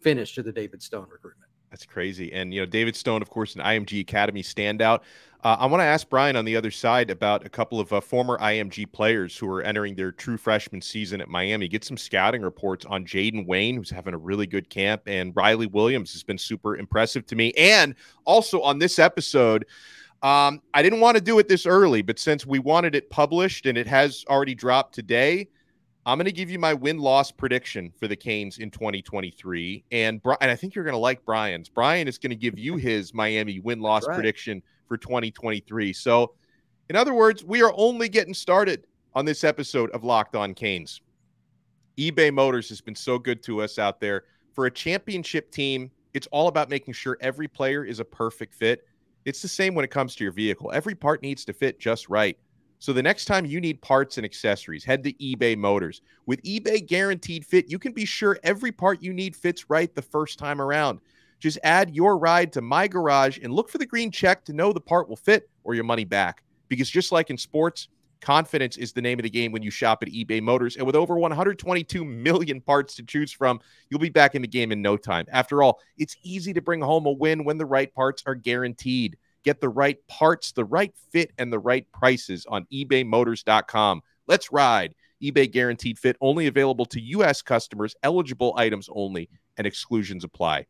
finish 0.00 0.34
to 0.36 0.42
the 0.42 0.52
David 0.52 0.82
Stone 0.82 1.08
recruitment. 1.10 1.39
That's 1.70 1.86
crazy. 1.86 2.32
And, 2.32 2.52
you 2.52 2.60
know, 2.60 2.66
David 2.66 2.96
Stone, 2.96 3.22
of 3.22 3.30
course, 3.30 3.54
an 3.54 3.60
IMG 3.60 4.00
Academy 4.00 4.42
standout. 4.42 5.00
Uh, 5.42 5.56
I 5.58 5.66
want 5.66 5.80
to 5.80 5.84
ask 5.86 6.08
Brian 6.08 6.36
on 6.36 6.44
the 6.44 6.56
other 6.56 6.70
side 6.70 7.08
about 7.08 7.46
a 7.46 7.48
couple 7.48 7.80
of 7.80 7.92
uh, 7.92 8.00
former 8.00 8.36
IMG 8.38 8.90
players 8.90 9.38
who 9.38 9.48
are 9.48 9.62
entering 9.62 9.94
their 9.94 10.12
true 10.12 10.36
freshman 10.36 10.82
season 10.82 11.20
at 11.20 11.28
Miami. 11.28 11.68
Get 11.68 11.84
some 11.84 11.96
scouting 11.96 12.42
reports 12.42 12.84
on 12.84 13.06
Jayden 13.06 13.46
Wayne, 13.46 13.76
who's 13.76 13.88
having 13.88 14.12
a 14.12 14.18
really 14.18 14.46
good 14.46 14.68
camp, 14.68 15.02
and 15.06 15.34
Riley 15.34 15.66
Williams 15.66 16.12
has 16.12 16.22
been 16.22 16.36
super 16.36 16.76
impressive 16.76 17.24
to 17.26 17.36
me. 17.36 17.52
And 17.52 17.94
also 18.26 18.60
on 18.60 18.78
this 18.78 18.98
episode, 18.98 19.64
um, 20.22 20.60
I 20.74 20.82
didn't 20.82 21.00
want 21.00 21.16
to 21.16 21.22
do 21.22 21.38
it 21.38 21.48
this 21.48 21.64
early, 21.64 22.02
but 22.02 22.18
since 22.18 22.44
we 22.44 22.58
wanted 22.58 22.94
it 22.94 23.08
published 23.08 23.64
and 23.64 23.78
it 23.78 23.86
has 23.86 24.24
already 24.28 24.54
dropped 24.54 24.94
today, 24.94 25.48
I'm 26.06 26.16
going 26.16 26.24
to 26.26 26.32
give 26.32 26.50
you 26.50 26.58
my 26.58 26.72
win 26.72 26.98
loss 26.98 27.30
prediction 27.30 27.92
for 27.98 28.08
the 28.08 28.16
Canes 28.16 28.58
in 28.58 28.70
2023. 28.70 29.84
And, 29.92 30.20
and 30.40 30.50
I 30.50 30.56
think 30.56 30.74
you're 30.74 30.84
going 30.84 30.94
to 30.94 30.98
like 30.98 31.24
Brian's. 31.24 31.68
Brian 31.68 32.08
is 32.08 32.16
going 32.16 32.30
to 32.30 32.36
give 32.36 32.58
you 32.58 32.76
his 32.76 33.12
Miami 33.12 33.60
win 33.60 33.80
loss 33.80 34.06
right. 34.06 34.14
prediction 34.14 34.62
for 34.88 34.96
2023. 34.96 35.92
So, 35.92 36.34
in 36.88 36.96
other 36.96 37.14
words, 37.14 37.44
we 37.44 37.62
are 37.62 37.72
only 37.76 38.08
getting 38.08 38.34
started 38.34 38.86
on 39.14 39.24
this 39.24 39.44
episode 39.44 39.90
of 39.90 40.02
Locked 40.02 40.34
On 40.34 40.54
Canes. 40.54 41.02
eBay 41.98 42.32
Motors 42.32 42.68
has 42.70 42.80
been 42.80 42.96
so 42.96 43.18
good 43.18 43.42
to 43.44 43.62
us 43.62 43.78
out 43.78 44.00
there. 44.00 44.24
For 44.54 44.66
a 44.66 44.70
championship 44.70 45.52
team, 45.52 45.90
it's 46.14 46.26
all 46.28 46.48
about 46.48 46.70
making 46.70 46.94
sure 46.94 47.18
every 47.20 47.46
player 47.46 47.84
is 47.84 48.00
a 48.00 48.04
perfect 48.04 48.54
fit. 48.54 48.86
It's 49.24 49.42
the 49.42 49.48
same 49.48 49.74
when 49.74 49.84
it 49.84 49.90
comes 49.90 50.16
to 50.16 50.24
your 50.24 50.32
vehicle. 50.32 50.72
Every 50.72 50.94
part 50.94 51.22
needs 51.22 51.44
to 51.44 51.52
fit 51.52 51.78
just 51.78 52.08
right. 52.08 52.38
So 52.80 52.94
the 52.94 53.02
next 53.02 53.26
time 53.26 53.44
you 53.44 53.60
need 53.60 53.82
parts 53.82 54.16
and 54.16 54.24
accessories, 54.24 54.84
head 54.84 55.04
to 55.04 55.12
eBay 55.12 55.56
Motors. 55.56 56.00
With 56.24 56.42
eBay 56.44 56.84
Guaranteed 56.84 57.44
Fit, 57.44 57.70
you 57.70 57.78
can 57.78 57.92
be 57.92 58.06
sure 58.06 58.38
every 58.42 58.72
part 58.72 59.02
you 59.02 59.12
need 59.12 59.36
fits 59.36 59.68
right 59.68 59.94
the 59.94 60.00
first 60.00 60.38
time 60.38 60.62
around. 60.62 61.00
Just 61.40 61.58
add 61.62 61.94
your 61.94 62.16
ride 62.16 62.54
to 62.54 62.62
my 62.62 62.88
garage 62.88 63.38
and 63.42 63.52
look 63.52 63.68
for 63.68 63.76
the 63.76 63.84
green 63.84 64.10
check 64.10 64.46
to 64.46 64.54
know 64.54 64.72
the 64.72 64.80
part 64.80 65.10
will 65.10 65.16
fit 65.16 65.50
or 65.62 65.74
your 65.74 65.84
money 65.84 66.06
back. 66.06 66.42
Because 66.68 66.88
just 66.88 67.12
like 67.12 67.28
in 67.28 67.36
sports, 67.36 67.88
confidence 68.22 68.78
is 68.78 68.94
the 68.94 69.02
name 69.02 69.18
of 69.18 69.24
the 69.24 69.30
game 69.30 69.52
when 69.52 69.62
you 69.62 69.70
shop 69.70 70.02
at 70.02 70.08
eBay 70.08 70.40
Motors. 70.40 70.76
And 70.76 70.86
with 70.86 70.96
over 70.96 71.18
122 71.18 72.02
million 72.02 72.62
parts 72.62 72.94
to 72.94 73.02
choose 73.02 73.30
from, 73.30 73.60
you'll 73.90 74.00
be 74.00 74.08
back 74.08 74.34
in 74.34 74.40
the 74.40 74.48
game 74.48 74.72
in 74.72 74.80
no 74.80 74.96
time. 74.96 75.26
After 75.30 75.62
all, 75.62 75.80
it's 75.98 76.16
easy 76.22 76.54
to 76.54 76.62
bring 76.62 76.80
home 76.80 77.04
a 77.04 77.12
win 77.12 77.44
when 77.44 77.58
the 77.58 77.66
right 77.66 77.92
parts 77.94 78.22
are 78.26 78.34
guaranteed. 78.34 79.18
Get 79.44 79.60
the 79.60 79.68
right 79.68 79.96
parts, 80.06 80.52
the 80.52 80.64
right 80.64 80.92
fit, 81.10 81.32
and 81.38 81.52
the 81.52 81.58
right 81.58 81.86
prices 81.92 82.46
on 82.46 82.66
ebaymotors.com. 82.72 84.02
Let's 84.26 84.52
ride. 84.52 84.94
eBay 85.22 85.50
guaranteed 85.50 85.98
fit 85.98 86.16
only 86.20 86.46
available 86.46 86.86
to 86.86 87.00
U.S. 87.00 87.42
customers, 87.42 87.94
eligible 88.02 88.54
items 88.56 88.88
only, 88.92 89.28
and 89.56 89.66
exclusions 89.66 90.24
apply. 90.24 90.66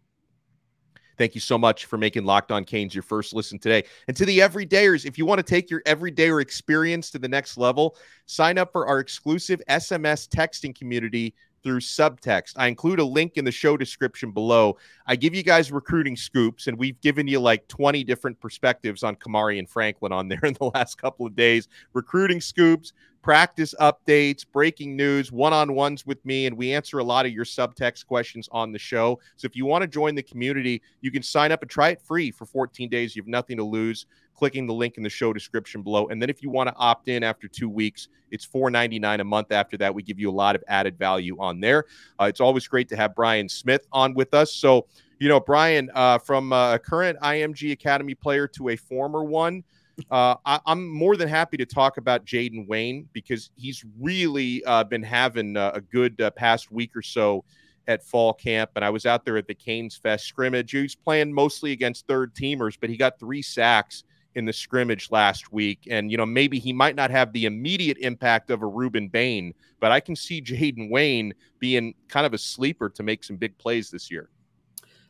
Thank 1.21 1.35
you 1.35 1.41
so 1.43 1.59
much 1.59 1.85
for 1.85 1.99
making 1.99 2.25
Locked 2.25 2.51
On 2.51 2.65
Canes 2.65 2.95
your 2.95 3.03
first 3.03 3.35
listen 3.35 3.59
today. 3.59 3.85
And 4.09 4.17
to 4.17 4.25
the 4.25 4.39
everydayers, 4.39 5.05
if 5.05 5.19
you 5.19 5.27
want 5.27 5.39
to 5.39 5.43
take 5.43 5.69
your 5.69 5.83
everydayer 5.83 6.41
experience 6.41 7.11
to 7.11 7.19
the 7.19 7.29
next 7.29 7.59
level, 7.59 7.99
sign 8.25 8.57
up 8.57 8.73
for 8.73 8.87
our 8.87 9.01
exclusive 9.01 9.61
SMS 9.69 10.27
texting 10.27 10.75
community 10.75 11.35
through 11.63 11.81
subtext. 11.81 12.55
I 12.57 12.69
include 12.69 12.99
a 12.99 13.05
link 13.05 13.37
in 13.37 13.45
the 13.45 13.53
show 13.53 13.77
description 13.77 14.33
below. 14.33 14.77
I 15.07 15.17
give 15.17 15.35
you 15.35 15.43
guys 15.43 15.73
recruiting 15.73 16.17
scoops, 16.17 16.67
and 16.67 16.79
we've 16.79 17.01
given 17.01 17.27
you 17.27 17.41
like 17.41 17.67
20 17.69 18.05
different 18.05 18.41
perspectives 18.41 19.03
on 19.03 19.17
Kamarion 19.17 19.69
Franklin 19.69 20.13
on 20.13 20.29
there 20.29 20.41
in 20.45 20.55
the 20.55 20.71
last 20.75 20.97
couple 20.97 21.27
of 21.27 21.35
days. 21.35 21.69
Recruiting 21.93 22.41
scoops, 22.41 22.93
practice 23.23 23.75
updates, 23.81 24.45
breaking 24.51 24.97
news, 24.97 25.31
one 25.31 25.53
on 25.53 25.75
ones 25.75 26.07
with 26.07 26.25
me, 26.25 26.47
and 26.47 26.57
we 26.57 26.73
answer 26.73 26.99
a 26.99 27.05
lot 27.05 27.27
of 27.27 27.33
your 27.33 27.45
subtext 27.45 28.07
questions 28.07 28.49
on 28.53 28.73
the 28.73 28.79
show. 28.79 29.19
So 29.37 29.47
if 29.47 29.55
you 29.55 29.67
want 29.67 29.83
to 29.83 29.89
join 29.89 30.15
the 30.15 30.23
community, 30.23 30.83
you 31.01 31.11
can 31.11 31.23
sign 31.23 31.53
up 31.53 31.63
and 31.63 31.71
try 31.71 31.91
it 31.91 32.01
free 32.03 32.31
for 32.31 32.47
14 32.47 32.89
days. 32.89 33.15
You 33.15 33.23
have 33.23 33.29
nothing 33.29 33.57
to 33.59 33.65
lose. 33.65 34.07
Clicking 34.41 34.67
the 34.67 34.73
link 34.73 34.97
in 34.97 35.03
the 35.03 35.11
show 35.11 35.35
description 35.35 35.83
below. 35.83 36.09
And 36.09 36.21
then 36.21 36.31
if 36.31 36.43
you 36.43 36.49
want 36.49 36.71
to 36.71 36.75
opt 36.77 37.09
in 37.09 37.23
after 37.23 37.47
two 37.47 37.69
weeks, 37.69 38.09
it's 38.31 38.47
$4.99 38.47 39.21
a 39.21 39.25
month. 39.25 39.53
After 39.53 39.77
that, 39.77 39.95
we 39.95 40.03
give 40.03 40.19
you 40.19 40.31
a 40.31 40.33
lot 40.33 40.57
of 40.57 40.65
added 40.67 40.99
value 40.99 41.37
on 41.39 41.61
there. 41.61 41.85
Uh, 42.19 42.25
it's 42.25 42.41
always 42.41 42.67
great 42.67 42.89
to 42.89 42.97
have 42.97 43.15
Brian 43.15 43.51
Smith 43.51 43.87
on 43.93 44.15
with 44.15 44.33
us. 44.33 44.51
So, 44.51 44.87
you 45.19 45.29
know, 45.29 45.41
Brian, 45.41 45.91
uh, 45.95 46.17
from 46.17 46.55
a 46.55 46.81
current 46.83 47.21
IMG 47.21 47.73
Academy 47.73 48.15
player 48.15 48.49
to 48.49 48.71
a 48.71 48.77
former 48.77 49.23
one, 49.25 49.63
uh, 50.11 50.37
I, 50.47 50.59
am 50.67 50.89
more 50.89 51.19
than 51.19 51.29
happy 51.29 51.59
to 51.59 51.67
talk 51.67 51.99
about 51.99 52.25
Jayden 52.25 52.67
Wayne 52.67 53.11
because 53.13 53.51
he's 53.57 53.85
really 54.01 54.65
uh, 54.65 54.85
been 54.85 55.03
having 55.03 55.55
uh, 55.55 55.73
a 55.75 55.83
good 55.83 56.19
uh, 56.19 56.31
past 56.31 56.73
week 56.73 56.97
or 56.97 57.03
so 57.03 57.45
at 57.89 58.03
fall 58.03 58.33
camp. 58.33 58.71
And 58.77 58.87
I 58.87 58.89
was 58.89 59.05
out 59.05 59.27
there 59.27 59.37
at 59.37 59.47
the 59.47 59.55
Canes 59.55 59.97
Fest 59.97 60.25
scrimmage. 60.25 60.71
He 60.71 60.81
was 60.81 60.95
playing 60.95 61.31
mostly 61.31 61.73
against 61.73 62.07
third 62.07 62.35
teamers, 62.35 62.79
but 62.81 62.89
he 62.89 62.97
got 62.97 63.19
three 63.19 63.43
sacks 63.43 64.05
in 64.35 64.45
the 64.45 64.53
scrimmage 64.53 65.11
last 65.11 65.53
week. 65.53 65.87
And, 65.91 66.11
you 66.11 66.17
know, 66.17 66.27
maybe 66.27 66.59
he 66.59 66.73
might 66.73 66.97
not 66.97 67.11
have 67.11 67.33
the 67.33 67.47
immediate 67.47 67.99
impact 67.99 68.51
of 68.51 68.63
a 68.63 68.67
Rueben 68.67 69.11
Bain, 69.11 69.55
but 69.81 69.93
I 69.93 70.01
can 70.01 70.15
see 70.15 70.41
Jayden 70.43 70.91
Wayne 70.91 71.35
being 71.59 71.95
kind 72.09 72.27
of 72.27 72.35
a 72.35 72.39
sleeper 72.39 72.89
to 72.91 73.03
make 73.03 73.25
some 73.25 73.37
big 73.37 73.57
plays 73.59 73.91
this 73.91 74.11
year. 74.11 74.31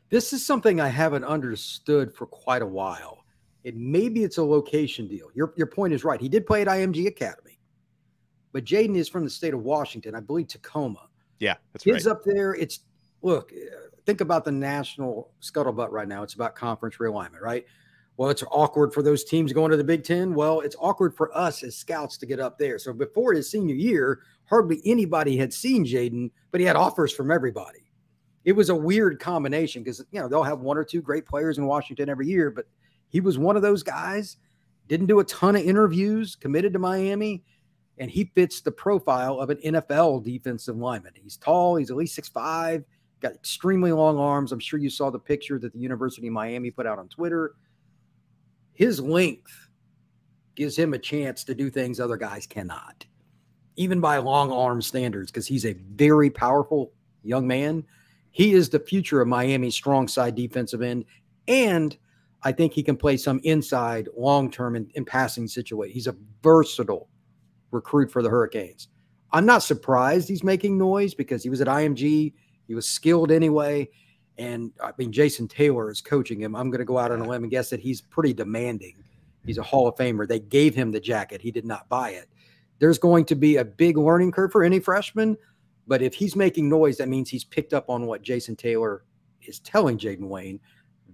This 0.09 0.33
is 0.33 0.45
something 0.45 0.81
I 0.81 0.89
haven't 0.89 1.25
understood 1.25 2.13
for 2.13 2.27
quite 2.27 2.63
a 2.63 2.67
while 2.67 3.21
it 3.65 3.77
maybe 3.77 4.25
it's 4.25 4.39
a 4.39 4.45
location 4.45 5.07
deal. 5.07 5.29
Your 5.35 5.53
your 5.57 5.67
point 5.67 5.93
is 5.93 6.05
right. 6.05 6.21
He 6.21 6.29
did 6.29 6.47
play 6.47 6.63
at 6.63 6.69
IMG 6.69 7.07
Academy, 7.07 7.59
but 8.53 8.65
Jayden 8.65 8.97
is 8.97 9.09
from 9.09 9.25
the 9.25 9.31
state 9.31 9.55
of 9.55 9.63
Washington, 9.63 10.15
I 10.15 10.21
believe 10.21 10.49
Tacoma. 10.49 11.09
Yeah, 11.39 11.57
that's 11.73 11.85
Kids 11.85 12.07
right. 12.07 12.13
up 12.13 12.23
there. 12.25 12.55
It's 12.55 12.81
look. 13.23 13.53
Think 14.07 14.23
about 14.23 14.45
the 14.45 14.53
national 14.53 15.31
scuttlebutt 15.43 15.91
right 15.91 16.09
now. 16.09 16.23
It's 16.23 16.35
about 16.35 16.57
conference 16.57 16.97
realignment, 16.97 17.41
right? 17.43 17.67
Well, 18.21 18.29
it's 18.29 18.45
awkward 18.51 18.93
for 18.93 19.03
those 19.03 19.25
teams 19.25 19.51
going 19.55 19.71
to 19.71 19.79
the 19.79 19.83
Big 19.83 20.05
Ten. 20.05 20.35
Well, 20.35 20.61
it's 20.61 20.77
awkward 20.79 21.17
for 21.17 21.35
us 21.35 21.63
as 21.63 21.75
scouts 21.75 22.19
to 22.19 22.27
get 22.27 22.39
up 22.39 22.59
there. 22.59 22.79
So 22.79 22.93
before 22.93 23.33
his 23.33 23.51
senior 23.51 23.75
year, 23.75 24.21
hardly 24.45 24.83
anybody 24.85 25.39
had 25.39 25.55
seen 25.55 25.87
Jayden, 25.87 26.31
but 26.51 26.61
he 26.61 26.67
had 26.67 26.77
offers 26.77 27.15
from 27.15 27.31
everybody. 27.31 27.91
It 28.45 28.53
was 28.53 28.69
a 28.69 28.77
weird 28.77 29.21
combination 29.21 29.83
because 29.83 30.05
you 30.11 30.21
know 30.21 30.29
they'll 30.29 30.43
have 30.43 30.61
one 30.61 30.77
or 30.77 30.85
two 30.85 31.01
great 31.01 31.25
players 31.25 31.57
in 31.57 31.65
Washington 31.65 32.11
every 32.11 32.27
year, 32.27 32.51
but 32.51 32.67
he 33.09 33.23
was 33.23 33.39
one 33.39 33.57
of 33.57 33.63
those 33.63 33.83
guys, 33.83 34.37
didn't 34.87 35.07
do 35.07 35.21
a 35.21 35.25
ton 35.25 35.57
of 35.57 35.63
interviews, 35.63 36.37
committed 36.37 36.75
to 36.75 36.79
Miami, 36.79 37.43
and 37.97 38.11
he 38.11 38.31
fits 38.35 38.61
the 38.61 38.71
profile 38.71 39.41
of 39.41 39.49
an 39.49 39.57
NFL 39.65 40.25
defensive 40.25 40.77
lineman. 40.77 41.15
He's 41.15 41.39
tall, 41.39 41.77
he's 41.77 41.91
at 41.91 41.97
least 41.97 42.17
six 42.17 42.29
five, 42.29 42.85
got 43.21 43.33
extremely 43.33 43.93
long 43.93 44.19
arms. 44.19 44.53
I'm 44.53 44.61
sure 44.61 44.79
you 44.79 44.91
saw 44.91 45.09
the 45.09 45.19
picture 45.19 45.59
that 45.59 45.73
the 45.73 45.79
University 45.79 46.27
of 46.27 46.35
Miami 46.35 46.71
put 46.71 46.87
out 46.87 46.99
on 46.99 47.09
Twitter. 47.09 47.55
His 48.81 49.01
length 49.01 49.69
gives 50.55 50.77
him 50.77 50.95
a 50.95 50.99
chance 50.99 51.45
to 51.45 51.55
do 51.55 51.71
things 51.71 52.01
other 52.01 52.17
guys 52.17 52.47
cannot, 52.47 53.05
even 53.77 54.01
by 54.01 54.19
long 54.19 54.51
arm 54.51 54.81
standards, 54.83 55.31
because 55.31 55.47
he's 55.47 55.67
a 55.67 55.75
very 55.75 56.31
powerful 56.31 56.93
young 57.23 57.47
man. 57.47 57.85
He 58.31 58.53
is 58.53 58.69
the 58.69 58.81
future 58.81 59.21
of 59.21 59.29
Miami's 59.29 59.75
strong 59.75 60.09
side 60.09 60.35
defensive 60.35 60.83
end. 60.83 61.05
And– 61.47 61.97
I 62.43 62.53
think 62.53 62.73
he 62.73 62.83
can 62.83 62.97
play 62.97 63.17
some 63.17 63.41
inside 63.45 64.09
long 64.17 64.51
term 64.51 64.77
in, 64.77 64.91
in 64.95 65.05
passing 65.05 65.47
situation. 65.47 65.93
He's 65.93 66.07
a 66.07 66.17
versatile 66.43 67.09
recruit 67.71 68.11
for 68.11 68.23
the 68.23 68.31
Hurricanes. 68.31 68.89
I'm 69.33 69.47
not 69.47 69.63
surprised 69.63 70.29
he's 70.29 70.43
making 70.43 70.79
noise 70.79 71.15
because 71.15 71.43
he 71.43 71.51
was 71.51 71.61
at 71.61 71.69
IMG. 71.69 72.33
He 72.67 72.75
was 72.75 72.89
skilled 72.89 73.31
anyway. 73.31 73.89
And 74.41 74.73
I 74.83 74.93
mean, 74.99 75.13
Jason 75.13 75.47
Taylor 75.47 75.91
is 75.91 76.01
coaching 76.01 76.41
him. 76.41 76.57
I'm 76.57 76.71
going 76.71 76.81
to 76.81 76.85
go 76.85 76.99
out 76.99 77.13
on 77.13 77.21
a 77.21 77.29
limb 77.29 77.45
and 77.45 77.51
guess 77.51 77.71
that 77.71 77.81
he's 77.81 78.01
pretty 78.01 78.33
demanding. 78.33 78.97
He's 79.45 79.59
a 79.59 79.63
Hall 79.63 79.87
of 79.87 79.95
Famer. 79.95 80.27
They 80.27 80.41
gave 80.41 80.75
him 80.75 80.91
the 80.91 81.01
jacket, 81.01 81.41
he 81.41 81.51
did 81.51 81.65
not 81.65 81.89
buy 81.89 82.11
it. 82.11 82.29
There's 82.79 82.99
going 82.99 83.27
to 83.27 83.35
be 83.35 83.59
a 83.59 83.65
big 83.65 83.97
learning 83.97 84.33
curve 84.33 84.53
for 84.53 84.65
any 84.65 84.81
freshman. 84.81 85.37
But 85.87 86.03
if 86.03 86.15
he's 86.15 86.35
making 86.35 86.69
noise, 86.69 86.97
that 86.99 87.09
means 87.09 87.29
he's 87.29 87.45
picked 87.45 87.75
up 87.75 87.89
on 87.89 88.07
what 88.07 88.23
Jason 88.23 88.57
Taylor 88.57 89.05
is 89.43 89.61
telling 89.61 89.99
Jayden 89.99 90.29
Wayne 90.29 90.61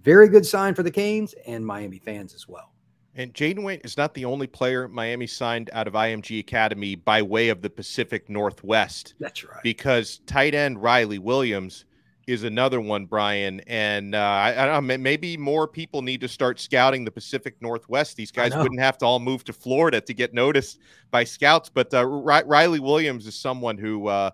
very 0.03 0.29
good 0.29 0.45
sign 0.45 0.73
for 0.73 0.83
the 0.83 0.91
Canes 0.91 1.35
and 1.45 1.65
Miami 1.65 1.99
fans 1.99 2.33
as 2.33 2.47
well. 2.47 2.71
And 3.15 3.33
Jayden 3.33 3.63
Wayne 3.63 3.81
is 3.83 3.97
not 3.97 4.13
the 4.13 4.25
only 4.25 4.47
player 4.47 4.87
Miami 4.87 5.27
signed 5.27 5.69
out 5.73 5.87
of 5.87 5.95
IMG 5.95 6.39
Academy 6.39 6.95
by 6.95 7.21
way 7.21 7.49
of 7.49 7.61
the 7.61 7.69
Pacific 7.69 8.29
Northwest. 8.29 9.15
That's 9.19 9.43
right. 9.43 9.61
Because 9.63 10.19
tight 10.27 10.53
end 10.53 10.81
Riley 10.81 11.17
Williams 11.17 11.85
is 12.27 12.43
another 12.43 12.81
one, 12.81 13.05
Brian. 13.05 13.61
And 13.61 14.13
uh, 14.13 14.19
I, 14.19 14.63
I, 14.63 14.65
don't 14.65 14.85
know, 14.85 14.97
maybe 14.97 15.37
more 15.37 15.65
people 15.65 16.01
need 16.01 16.19
to 16.21 16.27
start 16.27 16.59
scouting 16.59 17.05
the 17.05 17.11
Pacific 17.11 17.55
Northwest. 17.61 18.17
These 18.17 18.31
guys 18.31 18.55
wouldn't 18.55 18.81
have 18.81 18.97
to 18.99 19.05
all 19.05 19.19
move 19.19 19.45
to 19.45 19.53
Florida 19.53 20.01
to 20.01 20.13
get 20.13 20.33
noticed 20.33 20.79
by 21.09 21.23
scouts. 21.23 21.69
But 21.69 21.93
uh, 21.93 22.05
Riley 22.05 22.81
Williams 22.81 23.25
is 23.27 23.35
someone 23.35 23.77
who, 23.77 24.07
uh, 24.07 24.31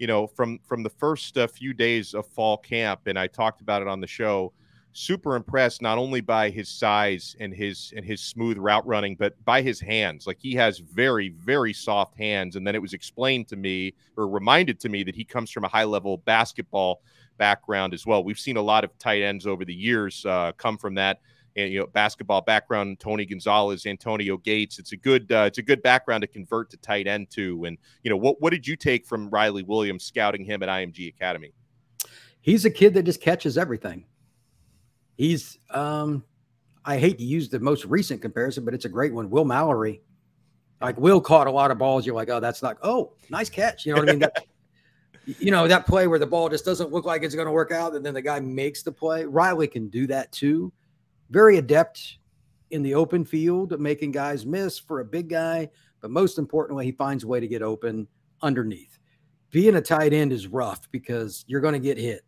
you 0.00 0.08
know, 0.08 0.26
from 0.26 0.58
from 0.66 0.82
the 0.82 0.90
first 0.90 1.38
uh, 1.38 1.46
few 1.46 1.72
days 1.72 2.14
of 2.14 2.26
fall 2.26 2.58
camp, 2.58 3.02
and 3.06 3.18
I 3.18 3.28
talked 3.28 3.60
about 3.60 3.80
it 3.80 3.88
on 3.88 4.00
the 4.00 4.08
show 4.08 4.52
super 4.96 5.36
impressed 5.36 5.82
not 5.82 5.98
only 5.98 6.22
by 6.22 6.48
his 6.48 6.70
size 6.70 7.36
and 7.38 7.52
his 7.52 7.92
and 7.94 8.02
his 8.02 8.18
smooth 8.18 8.56
route 8.56 8.86
running 8.86 9.14
but 9.14 9.34
by 9.44 9.60
his 9.60 9.78
hands 9.78 10.26
like 10.26 10.38
he 10.40 10.54
has 10.54 10.78
very 10.78 11.28
very 11.28 11.74
soft 11.74 12.16
hands 12.16 12.56
and 12.56 12.66
then 12.66 12.74
it 12.74 12.80
was 12.80 12.94
explained 12.94 13.46
to 13.46 13.56
me 13.56 13.92
or 14.16 14.26
reminded 14.26 14.80
to 14.80 14.88
me 14.88 15.02
that 15.02 15.14
he 15.14 15.22
comes 15.22 15.50
from 15.50 15.64
a 15.64 15.68
high 15.68 15.84
level 15.84 16.16
basketball 16.16 17.02
background 17.38 17.94
as 17.94 18.06
well 18.06 18.24
we've 18.24 18.38
seen 18.38 18.56
a 18.56 18.62
lot 18.62 18.84
of 18.84 18.96
tight 18.98 19.22
ends 19.22 19.46
over 19.46 19.64
the 19.64 19.74
years 19.74 20.24
uh, 20.26 20.52
come 20.56 20.76
from 20.76 20.94
that 20.94 21.20
and, 21.56 21.72
you 21.72 21.78
know 21.78 21.86
basketball 21.86 22.40
background 22.40 22.98
tony 22.98 23.24
gonzalez 23.24 23.86
antonio 23.86 24.36
gates 24.36 24.78
it's 24.78 24.92
a 24.92 24.96
good 24.96 25.30
uh, 25.32 25.44
it's 25.46 25.58
a 25.58 25.62
good 25.62 25.82
background 25.82 26.22
to 26.22 26.26
convert 26.26 26.70
to 26.70 26.76
tight 26.78 27.06
end 27.06 27.28
too 27.30 27.64
and 27.64 27.78
you 28.02 28.10
know 28.10 28.16
what 28.16 28.40
what 28.40 28.50
did 28.50 28.66
you 28.66 28.76
take 28.76 29.06
from 29.06 29.30
riley 29.30 29.62
williams 29.62 30.04
scouting 30.04 30.44
him 30.44 30.62
at 30.62 30.68
img 30.68 31.08
academy 31.08 31.52
he's 32.40 32.64
a 32.64 32.70
kid 32.70 32.94
that 32.94 33.04
just 33.04 33.20
catches 33.20 33.56
everything 33.56 34.04
He's 35.16 35.58
um 35.70 36.24
I 36.84 36.98
hate 36.98 37.18
to 37.18 37.24
use 37.24 37.48
the 37.48 37.58
most 37.58 37.84
recent 37.86 38.22
comparison, 38.22 38.64
but 38.64 38.72
it's 38.72 38.84
a 38.84 38.88
great 38.88 39.12
one. 39.12 39.28
Will 39.28 39.44
Mallory. 39.44 40.02
Like 40.80 40.98
Will 40.98 41.20
caught 41.20 41.46
a 41.46 41.50
lot 41.50 41.70
of 41.70 41.78
balls. 41.78 42.06
You're 42.06 42.14
like, 42.14 42.28
oh, 42.28 42.38
that's 42.38 42.62
not 42.62 42.76
oh, 42.82 43.14
nice 43.30 43.50
catch. 43.50 43.86
You 43.86 43.94
know 43.94 44.02
what 44.02 44.10
I 44.10 44.12
mean? 44.12 44.20
That, 44.34 44.46
you 45.26 45.50
know, 45.50 45.66
that 45.66 45.86
play 45.86 46.06
where 46.06 46.18
the 46.18 46.26
ball 46.26 46.48
just 46.48 46.64
doesn't 46.64 46.92
look 46.92 47.04
like 47.04 47.22
it's 47.22 47.34
going 47.34 47.46
to 47.46 47.52
work 47.52 47.72
out, 47.72 47.94
and 47.94 48.04
then 48.04 48.14
the 48.14 48.22
guy 48.22 48.40
makes 48.40 48.82
the 48.82 48.92
play. 48.92 49.24
Riley 49.24 49.66
can 49.66 49.88
do 49.88 50.06
that 50.06 50.30
too. 50.32 50.72
Very 51.30 51.58
adept 51.58 52.18
in 52.70 52.82
the 52.82 52.94
open 52.94 53.24
field, 53.24 53.78
making 53.80 54.12
guys 54.12 54.46
miss 54.46 54.78
for 54.78 55.00
a 55.00 55.04
big 55.04 55.28
guy, 55.28 55.68
but 56.00 56.10
most 56.10 56.38
importantly, 56.38 56.84
he 56.84 56.92
finds 56.92 57.24
a 57.24 57.26
way 57.26 57.40
to 57.40 57.48
get 57.48 57.62
open 57.62 58.06
underneath. 58.42 58.98
Being 59.50 59.76
a 59.76 59.80
tight 59.80 60.12
end 60.12 60.32
is 60.32 60.46
rough 60.46 60.90
because 60.90 61.44
you're 61.46 61.60
going 61.60 61.74
to 61.74 61.80
get 61.80 61.98
hit. 61.98 62.22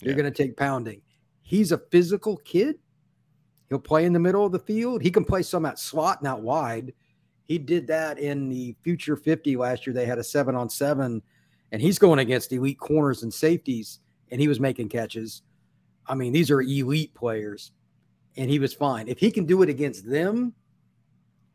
You're 0.00 0.12
yeah. 0.12 0.22
going 0.22 0.32
to 0.32 0.42
take 0.42 0.56
pounding. 0.56 1.02
He's 1.42 1.72
a 1.72 1.78
physical 1.90 2.36
kid. 2.38 2.78
He'll 3.68 3.78
play 3.78 4.04
in 4.04 4.12
the 4.12 4.18
middle 4.18 4.46
of 4.46 4.52
the 4.52 4.58
field. 4.58 5.02
He 5.02 5.10
can 5.10 5.24
play 5.24 5.42
some 5.42 5.66
at 5.66 5.78
slot, 5.78 6.22
not 6.22 6.42
wide. 6.42 6.92
He 7.44 7.58
did 7.58 7.86
that 7.88 8.18
in 8.18 8.48
the 8.48 8.76
Future 8.82 9.16
50 9.16 9.56
last 9.56 9.86
year. 9.86 9.94
They 9.94 10.06
had 10.06 10.18
a 10.18 10.24
seven 10.24 10.54
on 10.54 10.68
seven, 10.68 11.22
and 11.72 11.82
he's 11.82 11.98
going 11.98 12.18
against 12.18 12.52
elite 12.52 12.78
corners 12.78 13.22
and 13.22 13.32
safeties, 13.32 14.00
and 14.30 14.40
he 14.40 14.48
was 14.48 14.60
making 14.60 14.88
catches. 14.88 15.42
I 16.06 16.14
mean, 16.14 16.32
these 16.32 16.50
are 16.50 16.62
elite 16.62 17.14
players, 17.14 17.72
and 18.36 18.50
he 18.50 18.58
was 18.58 18.74
fine. 18.74 19.08
If 19.08 19.18
he 19.18 19.30
can 19.30 19.44
do 19.44 19.62
it 19.62 19.68
against 19.68 20.08
them, 20.08 20.54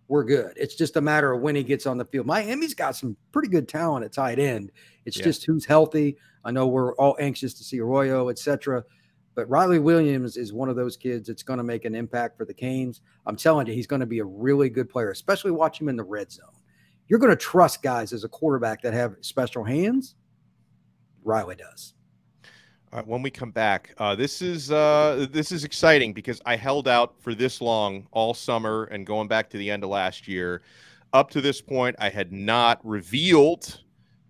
we're 0.07 0.23
good. 0.23 0.53
It's 0.57 0.75
just 0.75 0.97
a 0.97 1.01
matter 1.01 1.31
of 1.31 1.41
when 1.41 1.55
he 1.55 1.63
gets 1.63 1.85
on 1.85 1.97
the 1.97 2.05
field. 2.05 2.27
Miami's 2.27 2.75
got 2.75 2.95
some 2.95 3.17
pretty 3.31 3.47
good 3.47 3.67
talent 3.67 4.05
at 4.05 4.13
tight 4.13 4.37
end. 4.37 4.71
It's 5.05 5.17
yeah. 5.17 5.23
just 5.23 5.45
who's 5.45 5.65
healthy. 5.65 6.17
I 6.45 6.51
know 6.51 6.67
we're 6.67 6.93
all 6.95 7.15
anxious 7.19 7.53
to 7.55 7.63
see 7.63 7.79
Arroyo, 7.79 8.29
etc. 8.29 8.83
But 9.35 9.49
Riley 9.49 9.79
Williams 9.79 10.37
is 10.37 10.53
one 10.53 10.69
of 10.69 10.75
those 10.75 10.97
kids 10.97 11.27
that's 11.27 11.43
going 11.43 11.57
to 11.57 11.63
make 11.63 11.85
an 11.85 11.95
impact 11.95 12.37
for 12.37 12.45
the 12.45 12.53
Canes. 12.53 13.01
I'm 13.25 13.35
telling 13.35 13.65
you, 13.65 13.73
he's 13.73 13.87
going 13.87 14.01
to 14.01 14.05
be 14.05 14.19
a 14.19 14.25
really 14.25 14.69
good 14.69 14.89
player, 14.89 15.09
especially 15.09 15.51
watch 15.51 15.81
him 15.81 15.89
in 15.89 15.95
the 15.95 16.03
red 16.03 16.31
zone. 16.31 16.45
You're 17.07 17.19
going 17.19 17.31
to 17.31 17.35
trust 17.35 17.81
guys 17.81 18.13
as 18.13 18.23
a 18.23 18.29
quarterback 18.29 18.81
that 18.81 18.93
have 18.93 19.15
special 19.21 19.63
hands. 19.63 20.15
Riley 21.23 21.55
does. 21.55 21.93
All 22.91 22.99
right, 22.99 23.07
when 23.07 23.21
we 23.21 23.31
come 23.31 23.51
back, 23.51 23.93
uh, 23.97 24.15
this 24.15 24.41
is 24.41 24.71
uh, 24.71 25.25
this 25.31 25.51
is 25.51 25.63
exciting 25.63 26.13
because 26.13 26.41
I 26.45 26.55
held 26.55 26.87
out 26.87 27.15
for 27.19 27.33
this 27.33 27.59
long 27.59 28.07
all 28.11 28.33
summer 28.33 28.83
and 28.85 29.05
going 29.05 29.27
back 29.27 29.49
to 29.49 29.57
the 29.57 29.69
end 29.69 29.83
of 29.83 29.89
last 29.89 30.27
year. 30.27 30.61
Up 31.11 31.29
to 31.31 31.41
this 31.41 31.61
point, 31.61 31.95
I 31.99 32.09
had 32.09 32.31
not 32.31 32.79
revealed 32.83 33.81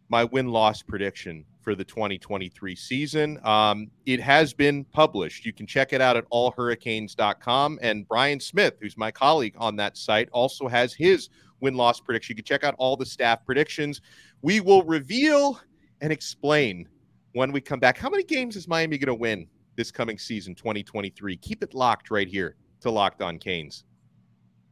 my 0.09 0.23
win 0.25 0.47
loss 0.47 0.81
prediction 0.81 1.45
for 1.63 1.75
the 1.75 1.83
2023 1.83 2.75
season. 2.75 3.39
Um, 3.43 3.89
it 4.05 4.19
has 4.19 4.53
been 4.53 4.83
published. 4.85 5.45
You 5.45 5.53
can 5.53 5.65
check 5.65 5.93
it 5.93 6.01
out 6.01 6.17
at 6.17 6.29
allhurricanes.com. 6.29 7.79
And 7.81 8.07
Brian 8.07 8.39
Smith, 8.39 8.75
who's 8.81 8.97
my 8.97 9.11
colleague 9.11 9.55
on 9.57 9.75
that 9.77 9.97
site, 9.97 10.29
also 10.31 10.67
has 10.67 10.93
his 10.93 11.29
win 11.63 11.75
loss 11.75 11.99
prediction. 11.99 12.33
You 12.33 12.35
can 12.35 12.45
check 12.45 12.63
out 12.63 12.75
all 12.77 12.95
the 12.95 13.05
staff 13.05 13.43
predictions. 13.45 14.01
We 14.41 14.59
will 14.59 14.83
reveal 14.83 15.59
and 16.01 16.11
explain 16.11 16.87
when 17.31 17.51
we 17.51 17.61
come 17.61 17.79
back. 17.79 17.97
How 17.97 18.09
many 18.09 18.23
games 18.23 18.55
is 18.55 18.67
Miami 18.67 18.97
going 18.97 19.07
to 19.07 19.15
win 19.15 19.47
this 19.75 19.89
coming 19.89 20.19
season, 20.19 20.53
2023? 20.53 21.37
Keep 21.37 21.63
it 21.63 21.73
locked 21.73 22.11
right 22.11 22.27
here 22.27 22.57
to 22.81 22.91
Locked 22.91 23.21
On 23.21 23.39
Canes. 23.39 23.85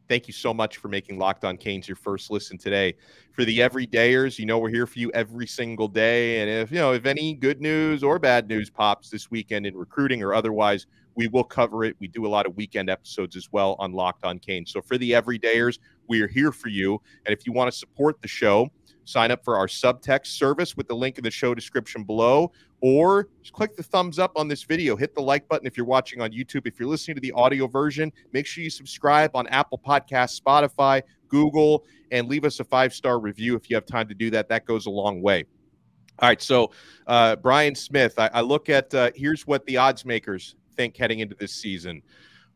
Thank 0.10 0.28
you 0.28 0.34
so 0.34 0.54
much 0.54 0.76
for 0.76 0.90
making 0.90 1.18
Locked 1.18 1.46
On 1.46 1.56
Canes 1.56 1.88
your 1.88 1.96
first 1.96 2.30
listen 2.30 2.58
today. 2.58 2.96
For 3.32 3.46
the 3.46 3.60
everydayers, 3.60 4.38
you 4.38 4.46
know 4.46 4.60
we're 4.60 4.68
here 4.68 4.86
for 4.86 5.00
you 5.00 5.10
every 5.14 5.48
single 5.48 5.88
day. 5.88 6.42
And 6.42 6.50
if 6.50 6.70
you 6.70 6.80
know 6.80 6.92
if 6.92 7.06
any 7.06 7.34
good 7.34 7.62
news 7.62 8.04
or 8.04 8.20
bad 8.20 8.50
news 8.50 8.70
pops 8.70 9.10
this 9.10 9.32
weekend 9.32 9.66
in 9.66 9.78
recruiting 9.78 10.22
or 10.22 10.34
otherwise, 10.34 10.88
we 11.16 11.28
will 11.28 11.46
cover 11.46 11.84
it. 11.86 11.96
We 12.00 12.08
do 12.08 12.26
a 12.26 12.28
lot 12.28 12.46
of 12.46 12.56
weekend 12.58 12.90
episodes 12.90 13.38
as 13.38 13.50
well 13.52 13.78
on 13.80 13.94
Locked 13.94 14.26
On 14.26 14.38
Canes. 14.38 14.72
So 14.72 14.82
for 14.82 14.98
the 14.98 15.12
everydayers, 15.12 15.80
we 16.12 16.22
are 16.22 16.28
here 16.28 16.52
for 16.52 16.68
you. 16.68 17.02
And 17.26 17.34
if 17.34 17.46
you 17.48 17.54
want 17.54 17.72
to 17.72 17.78
support 17.78 18.22
the 18.22 18.28
show, 18.28 18.70
sign 19.06 19.32
up 19.32 19.46
for 19.46 19.56
our 19.58 19.68
subtext 19.68 20.28
service 20.28 20.76
with 20.76 20.90
the 20.90 20.94
link 20.94 21.18
in 21.18 21.24
the 21.24 21.32
show 21.32 21.56
description 21.56 22.04
below, 22.04 22.52
or 22.82 23.30
just 23.42 23.54
click 23.54 23.78
the 23.78 23.84
thumbs 23.84 24.20
up 24.20 24.34
on 24.36 24.50
this 24.50 24.64
video. 24.64 24.98
Hit 24.98 25.16
the 25.16 25.22
like 25.22 25.48
button 25.48 25.66
if 25.66 25.78
you're 25.78 25.86
watching 25.86 26.20
on 26.20 26.32
YouTube. 26.32 26.68
If 26.68 26.80
you're 26.82 26.90
listening 26.90 27.16
to 27.16 27.22
the 27.22 27.32
audio 27.32 27.66
version, 27.66 28.12
make 28.34 28.46
sure 28.46 28.62
you 28.62 28.70
subscribe 28.70 29.32
on 29.36 29.48
Apple 29.48 29.80
Podcasts, 29.80 30.40
Spotify, 30.40 31.02
Google, 31.30 31.86
and 32.12 32.28
leave 32.28 32.44
us 32.44 32.60
a 32.60 32.66
five 32.66 32.94
star 32.94 33.20
review 33.20 33.56
if 33.56 33.70
you 33.70 33.76
have 33.78 33.86
time 33.86 34.10
to 34.10 34.14
do 34.14 34.30
that. 34.32 34.50
That 34.50 34.66
goes 34.66 34.86
a 34.86 34.92
long 34.92 35.22
way. 35.22 35.46
All 36.20 36.28
right, 36.28 36.42
so 36.42 36.72
uh, 37.08 37.38
Brian 37.38 37.74
Smith, 37.74 38.20
I, 38.20 38.30
I 38.34 38.42
look 38.42 38.68
at 38.68 38.94
uh, 38.94 39.12
here's 39.16 39.48
what 39.48 39.66
the 39.66 39.78
odds 39.78 40.06
makers 40.06 40.56
think 40.76 40.98
heading 40.98 41.20
into 41.20 41.36
this 41.36 41.54
season. 41.54 42.02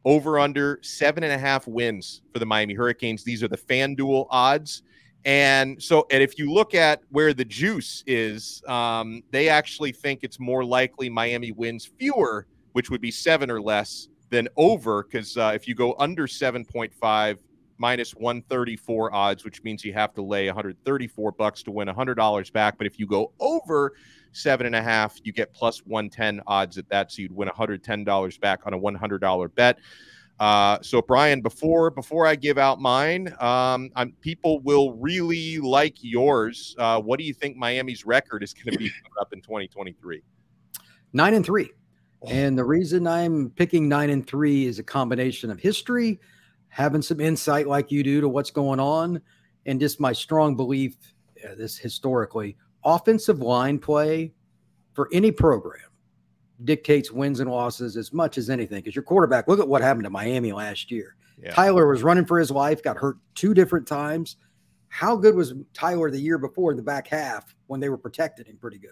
Over 0.06 0.40
under 0.40 0.80
seven 0.84 1.24
and 1.24 1.34
a 1.34 1.38
half 1.38 1.68
wins 1.68 2.22
for 2.32 2.40
the 2.40 2.46
Miami 2.46 2.76
Hurricanes. 2.76 3.24
These 3.24 3.44
are 3.44 3.48
the 3.48 3.58
FanDuel 3.58 4.28
odds. 4.30 4.84
And 5.26 5.82
so, 5.82 6.06
and 6.12 6.22
if 6.22 6.38
you 6.38 6.54
look 6.54 6.76
at 6.76 7.02
where 7.10 7.34
the 7.34 7.46
juice 7.46 8.04
is, 8.06 8.62
um, 8.68 9.24
they 9.32 9.50
actually 9.50 9.92
think 9.92 10.20
it's 10.22 10.40
more 10.40 10.64
likely 10.64 11.10
Miami 11.10 11.52
wins 11.52 11.90
fewer, 11.98 12.46
which 12.74 12.92
would 12.92 13.02
be 13.02 13.10
seven 13.10 13.50
or 13.50 13.60
less, 13.60 14.08
than 14.30 14.48
over. 14.56 15.04
Because 15.04 15.36
uh, 15.38 15.52
if 15.56 15.68
you 15.68 15.74
go 15.74 15.96
under 15.98 16.28
7.5, 16.28 17.38
minus 17.78 18.16
134 18.16 19.14
odds, 19.14 19.44
which 19.44 19.64
means 19.64 19.84
you 19.84 19.94
have 19.94 20.14
to 20.14 20.22
lay 20.22 20.46
134 20.48 21.32
bucks 21.34 21.64
to 21.64 21.72
win 21.72 21.88
$100 21.88 22.54
back. 22.54 22.78
But 22.78 22.88
if 22.88 23.00
you 23.00 23.08
go 23.08 23.32
over 23.40 23.94
seven 24.36 24.66
and 24.66 24.76
a 24.76 24.82
half, 24.82 25.18
you 25.24 25.32
get 25.32 25.54
plus 25.54 25.80
110 25.86 26.42
odds 26.48 26.78
at 26.78 26.88
that. 26.90 27.12
So 27.12 27.22
you'd 27.22 27.36
win 27.36 27.50
$110 27.50 28.40
back 28.40 28.62
on 28.66 28.74
a 28.74 28.80
$100 28.80 29.56
bet. 29.56 29.80
Uh, 30.40 30.78
so 30.82 31.02
Brian, 31.02 31.40
before 31.42 31.90
before 31.90 32.28
I 32.28 32.36
give 32.36 32.58
out 32.58 32.82
mine, 32.82 33.34
um, 33.40 33.90
I'm, 33.96 34.12
people 34.20 34.60
will 34.62 34.94
really 34.94 35.60
like 35.60 35.96
yours. 36.02 36.76
Uh, 36.78 37.00
what 37.02 37.20
do 37.20 37.26
you 37.26 37.34
think 37.34 37.56
Miami's 37.56 38.06
record 38.06 38.44
is 38.44 38.54
going 38.54 38.74
to 38.74 38.78
be 38.78 38.90
coming 38.90 39.14
up 39.20 39.32
in 39.32 39.42
2023? 39.42 40.22
Nine 41.14 41.34
and 41.36 41.46
three, 41.46 41.72
oh. 42.22 42.28
and 42.28 42.58
the 42.58 42.66
reason 42.66 43.08
I'm 43.08 43.50
picking 43.52 43.88
nine 43.88 44.10
and 44.10 44.28
three 44.28 44.66
is 44.66 44.78
a 44.78 44.84
combination 44.84 45.50
of 45.50 45.60
history, 45.60 46.20
having 46.68 47.02
some 47.02 47.22
insight 47.22 47.68
like 47.68 47.90
you 47.90 48.04
do 48.04 48.20
to 48.20 48.28
what's 48.28 48.52
going 48.52 48.82
on, 48.82 49.22
and 49.66 49.80
just 49.80 50.02
my 50.02 50.12
strong 50.12 50.58
belief. 50.58 50.98
Uh, 51.46 51.56
this 51.56 51.78
historically, 51.78 52.58
offensive 52.86 53.40
line 53.40 53.80
play 53.80 54.32
for 54.94 55.10
any 55.12 55.32
program 55.32 55.82
dictates 56.64 57.12
wins 57.12 57.42
and 57.42 57.50
losses 57.50 57.98
as 57.98 58.14
much 58.14 58.38
as 58.38 58.50
anything. 58.50 58.78
Because 58.78 58.96
your 58.96 59.04
quarterback, 59.04 59.48
look 59.48 59.60
at 59.60 59.68
what 59.68 59.82
happened 59.82 60.06
to 60.06 60.10
Miami 60.10 60.54
last 60.54 60.90
year. 60.90 61.16
Yeah. 61.42 61.52
Tyler 61.52 61.88
was 61.88 62.04
running 62.04 62.26
for 62.26 62.40
his 62.40 62.50
life, 62.50 62.82
got 62.82 62.96
hurt 62.96 63.18
two 63.34 63.54
different 63.54 63.88
times. 63.88 64.38
How 64.88 65.18
good 65.18 65.36
was 65.36 65.54
Tyler 65.74 66.10
the 66.10 66.20
year 66.20 66.38
before 66.38 66.72
in 66.72 66.78
the 66.78 66.84
back 66.84 67.08
half 67.08 67.54
when 67.68 67.82
they 67.82 67.90
were 67.90 67.98
protecting 67.98 68.46
him 68.46 68.58
pretty 68.58 68.78
good? 68.78 68.92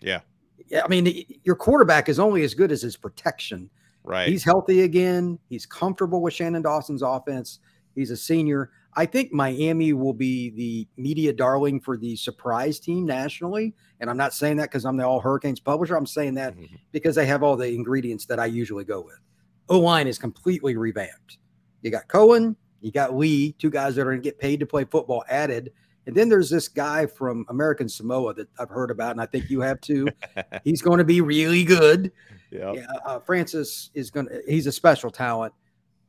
Yeah. 0.00 0.20
Yeah. 0.68 0.82
I 0.84 0.88
mean, 0.88 1.24
your 1.42 1.56
quarterback 1.56 2.10
is 2.10 2.18
only 2.18 2.42
as 2.42 2.52
good 2.52 2.70
as 2.70 2.82
his 2.82 2.96
protection. 2.96 3.70
Right. 4.04 4.28
He's 4.28 4.44
healthy 4.44 4.82
again. 4.82 5.38
He's 5.48 5.64
comfortable 5.64 6.20
with 6.20 6.34
Shannon 6.34 6.62
Dawson's 6.62 7.02
offense. 7.02 7.60
He's 7.94 8.10
a 8.10 8.16
senior. 8.16 8.70
I 8.94 9.06
think 9.06 9.32
Miami 9.32 9.92
will 9.92 10.12
be 10.12 10.50
the 10.50 10.88
media 11.00 11.32
darling 11.32 11.80
for 11.80 11.96
the 11.96 12.16
surprise 12.16 12.80
team 12.80 13.06
nationally. 13.06 13.74
And 14.00 14.10
I'm 14.10 14.16
not 14.16 14.34
saying 14.34 14.56
that 14.56 14.70
because 14.70 14.84
I'm 14.84 14.96
the 14.96 15.04
All 15.04 15.20
Hurricanes 15.20 15.60
publisher. 15.60 15.96
I'm 15.96 16.06
saying 16.06 16.34
that 16.34 16.56
mm-hmm. 16.56 16.74
because 16.90 17.14
they 17.14 17.26
have 17.26 17.42
all 17.42 17.56
the 17.56 17.68
ingredients 17.68 18.26
that 18.26 18.40
I 18.40 18.46
usually 18.46 18.84
go 18.84 19.00
with. 19.00 19.20
O 19.68 19.78
line 19.78 20.08
is 20.08 20.18
completely 20.18 20.76
revamped. 20.76 21.38
You 21.82 21.90
got 21.90 22.08
Cohen, 22.08 22.56
you 22.80 22.90
got 22.90 23.16
Lee, 23.16 23.52
two 23.52 23.70
guys 23.70 23.94
that 23.94 24.02
are 24.02 24.10
going 24.10 24.18
to 24.18 24.22
get 24.22 24.38
paid 24.38 24.60
to 24.60 24.66
play 24.66 24.84
football 24.84 25.24
added. 25.28 25.72
And 26.06 26.16
then 26.16 26.28
there's 26.28 26.50
this 26.50 26.66
guy 26.66 27.06
from 27.06 27.44
American 27.48 27.88
Samoa 27.88 28.34
that 28.34 28.48
I've 28.58 28.70
heard 28.70 28.90
about, 28.90 29.12
and 29.12 29.20
I 29.20 29.26
think 29.26 29.48
you 29.48 29.60
have 29.60 29.80
too. 29.80 30.08
he's 30.64 30.82
going 30.82 30.98
to 30.98 31.04
be 31.04 31.20
really 31.20 31.62
good. 31.62 32.10
Yep. 32.50 32.74
Yeah, 32.74 32.86
uh, 33.04 33.20
Francis 33.20 33.90
is 33.94 34.10
going 34.10 34.26
to, 34.26 34.42
he's 34.48 34.66
a 34.66 34.72
special 34.72 35.10
talent. 35.10 35.54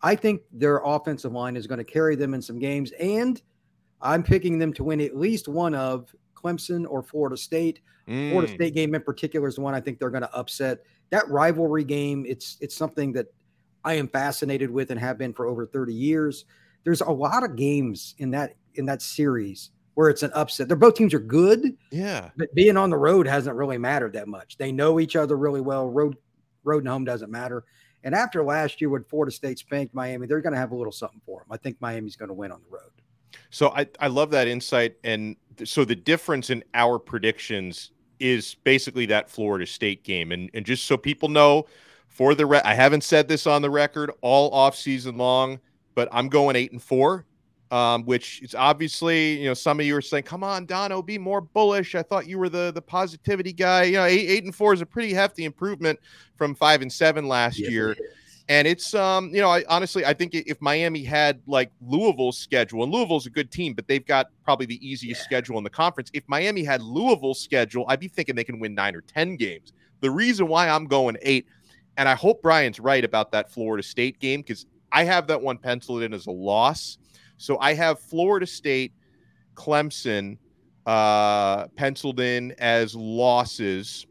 I 0.04 0.16
think 0.16 0.42
their 0.52 0.82
offensive 0.84 1.32
line 1.32 1.56
is 1.56 1.68
going 1.68 1.78
to 1.78 1.84
carry 1.84 2.16
them 2.16 2.34
in 2.34 2.42
some 2.42 2.60
games, 2.60 2.92
and 2.94 3.42
I'm 4.02 4.24
picking 4.24 4.58
them 4.58 4.74
to 4.74 4.84
win 4.84 5.02
at 5.02 5.16
least 5.16 5.48
one 5.48 5.76
of 5.76 6.14
Clemson 6.34 6.86
or 6.90 7.04
Florida 7.04 7.38
State. 7.38 7.82
Mm. 8.08 8.32
Florida 8.32 8.52
State 8.54 8.74
game 8.74 8.96
in 8.96 9.02
particular 9.02 9.48
is 9.48 9.56
the 9.56 9.62
one 9.62 9.76
I 9.76 9.80
think 9.80 10.00
they're 10.00 10.10
going 10.10 10.24
to 10.24 10.36
upset. 10.36 10.80
That 11.12 11.28
rivalry 11.30 11.84
game, 11.84 12.26
it's 12.28 12.58
it's 12.62 12.76
something 12.76 13.14
that 13.14 13.28
I 13.84 13.94
am 13.96 14.08
fascinated 14.08 14.72
with 14.72 14.92
and 14.92 15.00
have 15.00 15.18
been 15.18 15.34
for 15.34 15.46
over 15.46 15.66
30 15.66 15.94
years. 15.94 16.46
There's 16.84 17.02
a 17.02 17.12
lot 17.12 17.44
of 17.44 17.56
games 17.56 18.16
in 18.18 18.32
that 18.32 18.56
in 18.76 18.86
that 18.86 19.02
series 19.02 19.72
where 19.96 20.10
it's 20.10 20.24
an 20.24 20.32
upset. 20.34 20.68
They're 20.68 20.78
both 20.78 20.96
teams 20.96 21.14
are 21.14 21.20
good. 21.20 21.76
Yeah. 21.92 22.30
But 22.38 22.54
being 22.56 22.78
on 22.78 22.90
the 22.90 22.98
road 22.98 23.28
hasn't 23.28 23.56
really 23.56 23.78
mattered 23.78 24.14
that 24.14 24.28
much. 24.28 24.58
They 24.58 24.72
know 24.72 25.00
each 25.00 25.16
other 25.16 25.38
really 25.38 25.62
well. 25.62 25.90
Road 25.90 26.18
road 26.64 26.84
and 26.84 26.90
home 26.90 27.06
doesn't 27.06 27.32
matter. 27.32 27.66
And 28.04 28.16
after 28.16 28.44
last 28.44 28.82
year, 28.82 28.90
when 28.90 29.04
Florida 29.04 29.32
State 29.32 29.60
spanked 29.60 29.94
Miami, 29.94 30.28
they're 30.28 30.42
going 30.42 30.54
to 30.54 30.60
have 30.60 30.72
a 30.72 30.76
little 30.76 30.92
something 30.92 31.22
for 31.26 31.42
them. 31.42 31.48
I 31.52 31.58
think 31.58 31.78
Miami's 31.80 32.16
going 32.16 32.30
to 32.30 32.34
win 32.34 32.52
on 32.52 32.62
the 32.62 32.76
road. 32.76 32.92
So 33.50 33.70
I, 33.70 33.88
I 34.00 34.08
love 34.08 34.32
that 34.32 34.48
insight. 34.48 34.96
And 35.04 35.36
so 35.64 35.86
the 35.86 35.96
difference 35.96 36.50
in 36.50 36.64
our 36.74 37.00
predictions 37.00 37.92
is 38.20 38.56
basically 38.64 39.06
that 39.08 39.30
Florida 39.30 39.66
State 39.66 40.04
game. 40.04 40.32
And, 40.32 40.50
and 40.54 40.66
just 40.66 40.86
so 40.86 40.98
people 40.98 41.30
know, 41.30 41.66
for 42.08 42.36
the 42.36 42.46
re- 42.46 42.62
I 42.64 42.74
haven't 42.74 43.04
said 43.04 43.28
this 43.28 43.48
on 43.48 43.62
the 43.62 43.70
record 43.70 44.12
all 44.22 44.52
off 44.52 44.76
season 44.76 45.18
long, 45.18 45.60
but 45.96 46.10
I'm 46.12 46.30
going 46.30 46.56
eight 46.56 46.72
and 46.72 46.82
four 46.82 47.26
um, 47.72 48.04
which 48.04 48.42
is 48.42 48.54
obviously, 48.54 49.40
you 49.40 49.46
know, 49.46 49.54
some 49.54 49.80
of 49.80 49.86
you 49.86 49.96
are 49.96 50.02
saying, 50.02 50.24
"Come 50.24 50.44
on, 50.44 50.66
Donno, 50.66 51.02
be 51.02 51.18
more 51.18 51.40
bullish." 51.40 51.96
I 51.96 52.04
thought 52.04 52.28
you 52.28 52.38
were 52.38 52.50
the 52.50 52.72
the 52.72 52.82
positivity 52.82 53.54
guy. 53.54 53.84
You 53.84 53.94
know, 53.94 54.04
eight, 54.04 54.30
eight 54.30 54.44
and 54.44 54.54
four 54.54 54.74
is 54.74 54.82
a 54.82 54.86
pretty 54.86 55.14
hefty 55.14 55.46
improvement 55.46 55.98
from 56.36 56.54
five 56.54 56.82
and 56.82 56.92
seven 56.92 57.28
last 57.28 57.58
yes, 57.58 57.72
year. 57.72 57.96
and 58.50 58.68
it's 58.68 58.94
um, 58.94 59.30
you 59.34 59.40
know, 59.40 59.50
I 59.50 59.64
honestly 59.70 60.06
I 60.06 60.14
think 60.14 60.36
if 60.36 60.62
Miami 60.62 61.02
had 61.02 61.42
like 61.48 61.72
Louisville's 61.82 62.38
schedule, 62.38 62.84
and 62.84 62.92
Louisville's 62.92 63.26
a 63.26 63.30
good 63.30 63.50
team, 63.52 63.74
but 63.74 63.88
they've 63.88 64.06
got 64.06 64.28
probably 64.44 64.66
the 64.66 64.86
easiest 64.86 65.22
yeah. 65.22 65.26
schedule 65.26 65.58
in 65.58 65.64
the 65.64 65.70
conference. 65.70 66.12
If 66.14 66.26
Miami 66.28 66.66
had 66.66 66.82
Louisville's 66.82 67.40
schedule, 67.40 67.86
I'd 67.88 68.02
be 68.02 68.10
thinking 68.10 68.36
they 68.36 68.44
can 68.44 68.60
win 68.60 68.76
nine 68.76 68.96
or 68.96 69.02
ten 69.02 69.38
games. 69.38 69.72
The 70.02 70.12
reason 70.12 70.50
why 70.50 70.68
I'm 70.68 70.88
going 70.88 71.16
eight, 71.22 71.46
and 71.96 72.10
I 72.10 72.16
hope 72.16 72.42
Brian's 72.42 72.82
right 72.82 73.06
about 73.06 73.32
that 73.32 73.50
Florida 73.50 73.82
State 73.82 74.20
game 74.20 74.42
because 74.42 74.66
I 74.92 75.06
have 75.06 75.28
that 75.28 75.42
one 75.42 75.58
penciled 75.58 76.04
in 76.04 76.14
as 76.14 76.26
a 76.26 76.32
loss. 76.32 76.98
So 77.42 77.58
I 77.60 77.74
have 77.74 78.00
Florida 78.00 78.46
State, 78.46 78.94
Clemson 79.56 80.38
uh, 80.86 81.68
penciled 81.70 82.20
in 82.20 82.54
as 82.60 82.96
losses. 82.96 84.06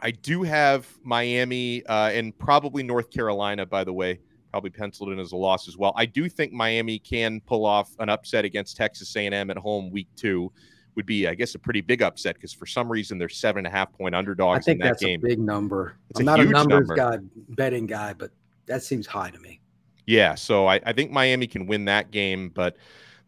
I 0.00 0.12
do 0.12 0.44
have 0.44 0.86
Miami 1.02 1.84
uh, 1.86 2.10
and 2.10 2.36
probably 2.38 2.84
North 2.84 3.10
Carolina, 3.10 3.66
by 3.66 3.82
the 3.82 3.92
way, 3.92 4.20
probably 4.52 4.70
penciled 4.70 5.10
in 5.10 5.18
as 5.18 5.32
a 5.32 5.36
loss 5.36 5.66
as 5.66 5.76
well. 5.76 5.92
I 5.96 6.06
do 6.06 6.28
think 6.28 6.52
Miami 6.52 7.00
can 7.00 7.40
pull 7.40 7.66
off 7.66 7.90
an 7.98 8.08
upset 8.08 8.44
against 8.44 8.76
Texas 8.76 9.16
A&M 9.16 9.50
at 9.50 9.56
home 9.56 9.90
week 9.90 10.08
two. 10.14 10.52
Would 10.94 11.06
be, 11.06 11.26
I 11.26 11.34
guess, 11.34 11.56
a 11.56 11.58
pretty 11.58 11.80
big 11.80 12.02
upset 12.02 12.36
because 12.36 12.52
for 12.52 12.66
some 12.66 12.88
reason 12.88 13.18
they're 13.18 13.28
seven 13.28 13.66
and 13.66 13.74
a 13.74 13.76
half 13.76 13.92
point 13.92 14.14
underdogs 14.14 14.58
I 14.58 14.62
think 14.62 14.80
in 14.80 14.84
that 14.86 14.90
that's 14.90 15.02
game. 15.02 15.18
a 15.24 15.28
big 15.28 15.40
number. 15.40 15.96
It's 16.10 16.20
I'm 16.20 16.28
a 16.28 16.30
not 16.30 16.38
a 16.38 16.44
numbers 16.44 16.86
number. 16.86 16.94
guy, 16.94 17.18
betting 17.48 17.86
guy, 17.86 18.12
but 18.12 18.30
that 18.66 18.84
seems 18.84 19.08
high 19.08 19.30
to 19.30 19.38
me. 19.40 19.60
Yeah, 20.06 20.34
so 20.34 20.66
I, 20.66 20.80
I 20.84 20.92
think 20.92 21.10
Miami 21.10 21.46
can 21.46 21.66
win 21.66 21.86
that 21.86 22.10
game, 22.10 22.50
but 22.50 22.76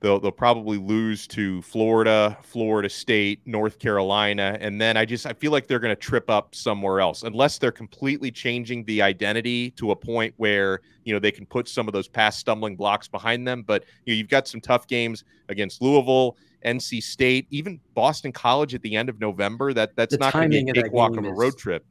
they'll 0.01 0.21
they'll 0.21 0.31
probably 0.31 0.79
lose 0.79 1.27
to 1.29 1.63
Florida, 1.63 2.37
Florida 2.43 2.89
State, 2.89 3.41
North 3.47 3.79
Carolina, 3.79 4.57
and 4.61 4.81
then 4.81 4.97
I 4.97 5.05
just 5.05 5.27
I 5.27 5.33
feel 5.33 5.53
like 5.53 5.67
they're 5.67 5.79
going 5.79 5.95
to 5.95 6.01
trip 6.01 6.29
up 6.29 6.55
somewhere 6.55 7.01
else 7.01 7.23
unless 7.23 7.59
they're 7.59 7.73
completely 7.73 8.31
changing 8.31 8.85
the 8.85 9.03
identity 9.03 9.71
to 9.73 9.91
a 9.91 9.97
point 9.97 10.35
where 10.37 10.81
you 11.05 11.13
know 11.13 11.19
they 11.19 11.33
can 11.33 11.47
put 11.47 11.69
some 11.69 11.89
of 11.89 11.93
those 11.93 12.09
past 12.09 12.39
stumbling 12.39 12.77
blocks 12.77 13.09
behind 13.09 13.47
them. 13.47 13.63
But 13.63 13.85
you 14.05 14.13
know, 14.13 14.19
you've 14.19 14.29
got 14.29 14.47
some 14.47 14.61
tough 14.61 14.87
games 14.87 15.25
against 15.49 15.81
Louisville, 15.81 16.37
NC 16.65 17.03
State, 17.03 17.47
even 17.51 17.81
Boston 17.95 18.33
College 18.33 18.75
at 18.75 18.83
the 18.83 18.97
end 18.97 19.09
of 19.09 19.19
November. 19.19 19.73
That 19.73 19.97
that's 19.97 20.13
The 20.13 20.19
not 20.19 20.33
going 20.33 20.51
to 20.51 20.63
be 20.63 20.71
a 20.71 20.83
cakewalk 20.83 21.17
of 21.17 21.25
a 21.25 21.33
road 21.33 21.57
trip. 21.57 21.87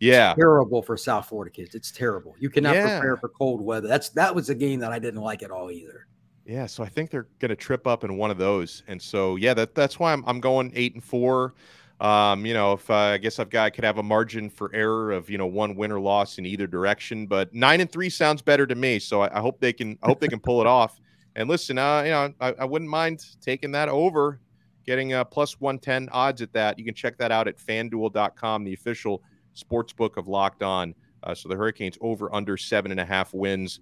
Yeah, 0.00 0.34
Terrible 0.34 0.82
for 0.82 0.96
South 0.96 1.28
Florida 1.28 1.50
kids. 1.50 1.74
It's 1.74 1.90
terrible. 1.92 2.34
You 2.38 2.48
cannot 2.50 2.74
Yeah. 2.74 2.98
prepare 2.98 3.16
for 3.18 3.28
cold 3.28 3.60
weather. 3.60 3.86
That's 3.86 4.08
that 4.10 4.34
was 4.34 4.48
a 4.48 4.54
game 4.54 4.80
that 4.80 4.92
I 4.92 4.98
didn't 4.98 5.20
like 5.20 5.42
at 5.42 5.50
all 5.50 5.70
either. 5.70 6.06
Yeah, 6.46 6.66
so 6.66 6.82
I 6.82 6.88
think 6.88 7.10
they're 7.10 7.28
going 7.38 7.50
to 7.50 7.56
trip 7.56 7.86
up 7.86 8.02
in 8.02 8.16
one 8.16 8.30
of 8.30 8.38
those, 8.38 8.82
and 8.88 9.00
so 9.00 9.36
yeah, 9.36 9.54
that 9.54 9.74
that's 9.74 9.98
why 10.00 10.12
I'm 10.12 10.24
I'm 10.26 10.40
going 10.40 10.72
eight 10.74 10.94
and 10.94 11.04
four. 11.04 11.54
Um, 12.00 12.46
you 12.46 12.54
know, 12.54 12.72
if 12.72 12.88
uh, 12.90 12.94
I 12.94 13.18
guess 13.18 13.38
I've 13.38 13.50
got 13.50 13.64
I 13.64 13.70
could 13.70 13.84
have 13.84 13.98
a 13.98 14.02
margin 14.02 14.48
for 14.48 14.74
error 14.74 15.12
of 15.12 15.28
you 15.28 15.36
know 15.36 15.46
one 15.46 15.76
win 15.76 15.92
or 15.92 16.00
loss 16.00 16.38
in 16.38 16.46
either 16.46 16.66
direction, 16.66 17.26
but 17.26 17.52
nine 17.54 17.82
and 17.82 17.92
three 17.92 18.08
sounds 18.08 18.40
better 18.40 18.66
to 18.66 18.74
me. 18.74 18.98
So 18.98 19.20
I, 19.20 19.36
I 19.36 19.40
hope 19.40 19.60
they 19.60 19.74
can 19.74 19.98
I 20.02 20.06
hope 20.06 20.18
they 20.18 20.28
can 20.28 20.40
pull 20.40 20.60
it 20.62 20.66
off. 20.66 20.98
And 21.36 21.48
listen, 21.48 21.78
uh, 21.78 22.02
you 22.02 22.10
know, 22.10 22.34
I, 22.40 22.52
I 22.58 22.64
wouldn't 22.64 22.90
mind 22.90 23.24
taking 23.40 23.70
that 23.70 23.88
over, 23.88 24.40
getting 24.84 25.12
a 25.12 25.24
plus 25.24 25.60
one 25.60 25.78
ten 25.78 26.08
odds 26.10 26.42
at 26.42 26.52
that. 26.54 26.76
You 26.76 26.84
can 26.84 26.92
check 26.92 27.16
that 27.18 27.30
out 27.30 27.46
at 27.46 27.56
FanDuel.com, 27.56 28.64
the 28.64 28.74
official 28.74 29.22
sports 29.54 29.92
book 29.92 30.16
of 30.16 30.28
Locked 30.28 30.62
On. 30.62 30.94
Uh, 31.22 31.34
so 31.34 31.48
the 31.48 31.56
Hurricanes 31.56 31.98
over 32.00 32.34
under 32.34 32.56
seven 32.56 32.90
and 32.90 33.00
a 33.00 33.04
half 33.04 33.34
wins. 33.34 33.80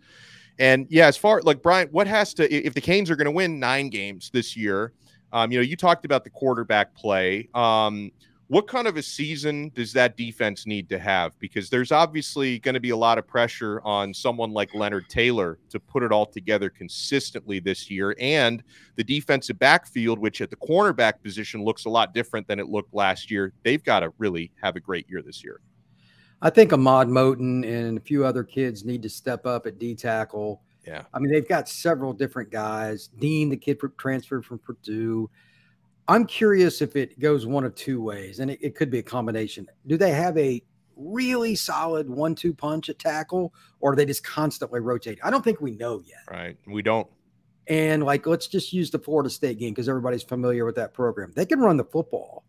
And 0.59 0.87
yeah, 0.91 1.07
as 1.07 1.17
far 1.17 1.41
like 1.43 1.63
Brian, 1.63 1.89
what 1.89 2.07
has 2.07 2.35
to 2.35 2.53
if 2.53 2.75
the 2.75 2.81
Canes 2.81 3.11
are 3.11 3.17
going 3.17 3.27
to 3.27 3.31
win 3.31 3.61
nine 3.61 3.91
games 3.91 4.31
this 4.33 4.57
year? 4.57 4.93
Um, 5.33 5.53
you 5.53 5.59
know, 5.59 5.63
you 5.63 5.77
talked 5.77 6.05
about 6.05 6.25
the 6.25 6.31
quarterback 6.31 6.95
play. 6.95 7.49
Um, 7.55 8.11
what 8.49 8.67
kind 8.67 8.89
of 8.89 8.97
a 8.97 9.03
season 9.03 9.71
does 9.75 9.93
that 9.93 10.17
defense 10.17 10.67
need 10.67 10.89
to 10.89 10.99
have? 10.99 11.39
Because 11.39 11.69
there's 11.69 11.93
obviously 11.93 12.59
going 12.59 12.75
to 12.75 12.81
be 12.81 12.91
a 12.91 12.97
lot 12.97 13.19
of 13.19 13.27
pressure 13.27 13.83
on 13.85 14.15
someone 14.15 14.53
like 14.53 14.75
Leonard 14.75 15.09
Taylor 15.11 15.59
to 15.69 15.79
put 15.79 16.03
it 16.03 16.13
all 16.13 16.25
together 16.25 16.71
consistently 16.71 17.61
this 17.61 17.91
year. 17.91 18.17
And 18.19 18.63
the 18.97 19.05
defensive 19.05 19.59
backfield, 19.59 20.19
which 20.19 20.41
at 20.41 20.49
the 20.49 20.57
cornerback 20.57 21.23
position 21.23 21.63
looks 21.63 21.85
a 21.85 21.91
lot 21.91 22.15
different 22.15 22.49
than 22.49 22.59
it 22.59 22.69
looked 22.69 22.95
last 22.95 23.31
year, 23.31 23.53
they've 23.65 23.85
got 23.85 24.01
to 24.01 24.15
really 24.17 24.51
have 24.63 24.77
a 24.77 24.81
great 24.81 25.09
year 25.11 25.21
this 25.21 25.45
year. 25.45 25.61
I 26.41 26.49
think 26.49 26.73
Ahmad 26.73 27.09
Moten 27.09 27.67
and 27.67 27.99
a 27.99 28.01
few 28.01 28.25
other 28.25 28.45
kids 28.45 28.83
need 28.85 29.03
to 29.03 29.11
step 29.11 29.45
up 29.45 29.67
at 29.67 29.79
D 29.79 29.95
tackle. 29.95 30.63
Yeah. 30.87 31.03
I 31.13 31.19
mean, 31.19 31.31
they've 31.31 31.47
got 31.47 31.69
several 31.69 32.15
different 32.15 32.51
guys. 32.51 33.09
Deen, 33.19 33.51
the 33.51 33.57
kid 33.59 33.79
transferred 33.99 34.47
from 34.47 34.59
Purdue. 34.59 35.29
I'm 36.09 36.25
curious 36.27 36.81
if 36.81 36.97
it 36.97 37.19
goes 37.21 37.47
one 37.47 37.65
of 37.65 37.75
two 37.75 38.03
ways, 38.03 38.41
and 38.41 38.51
it, 38.51 38.59
it 38.63 38.75
could 38.75 38.91
be 38.91 38.99
a 38.99 39.03
combination. 39.03 39.67
Do 39.87 39.99
they 39.99 40.11
have 40.11 40.37
a 40.39 40.63
really 40.97 41.55
solid 41.55 42.09
one-two 42.09 42.55
punch 42.55 42.89
at 42.89 42.99
tackle, 42.99 43.53
or 43.81 43.95
they 43.95 44.07
just 44.07 44.25
constantly 44.25 44.81
rotate? 44.81 45.19
I 45.23 45.31
don't 45.31 45.45
think 45.45 45.61
we 45.61 45.73
know 45.73 46.01
yet. 46.01 46.23
Right. 46.31 46.57
We 46.67 46.81
don't. 46.81 47.07
And 47.69 48.03
like, 48.03 48.27
let's 48.27 48.47
just 48.47 48.73
use 48.73 48.91
the 48.91 48.99
Florida 48.99 49.29
State 49.29 49.59
game 49.59 49.75
because 49.75 49.89
everybody's 49.89 50.23
familiar 50.23 50.65
with 50.65 50.77
that 50.77 50.95
program. 50.95 51.33
They 51.37 51.45
can 51.45 51.61
run 51.61 51.77
the 51.77 51.85
football. 51.85 52.45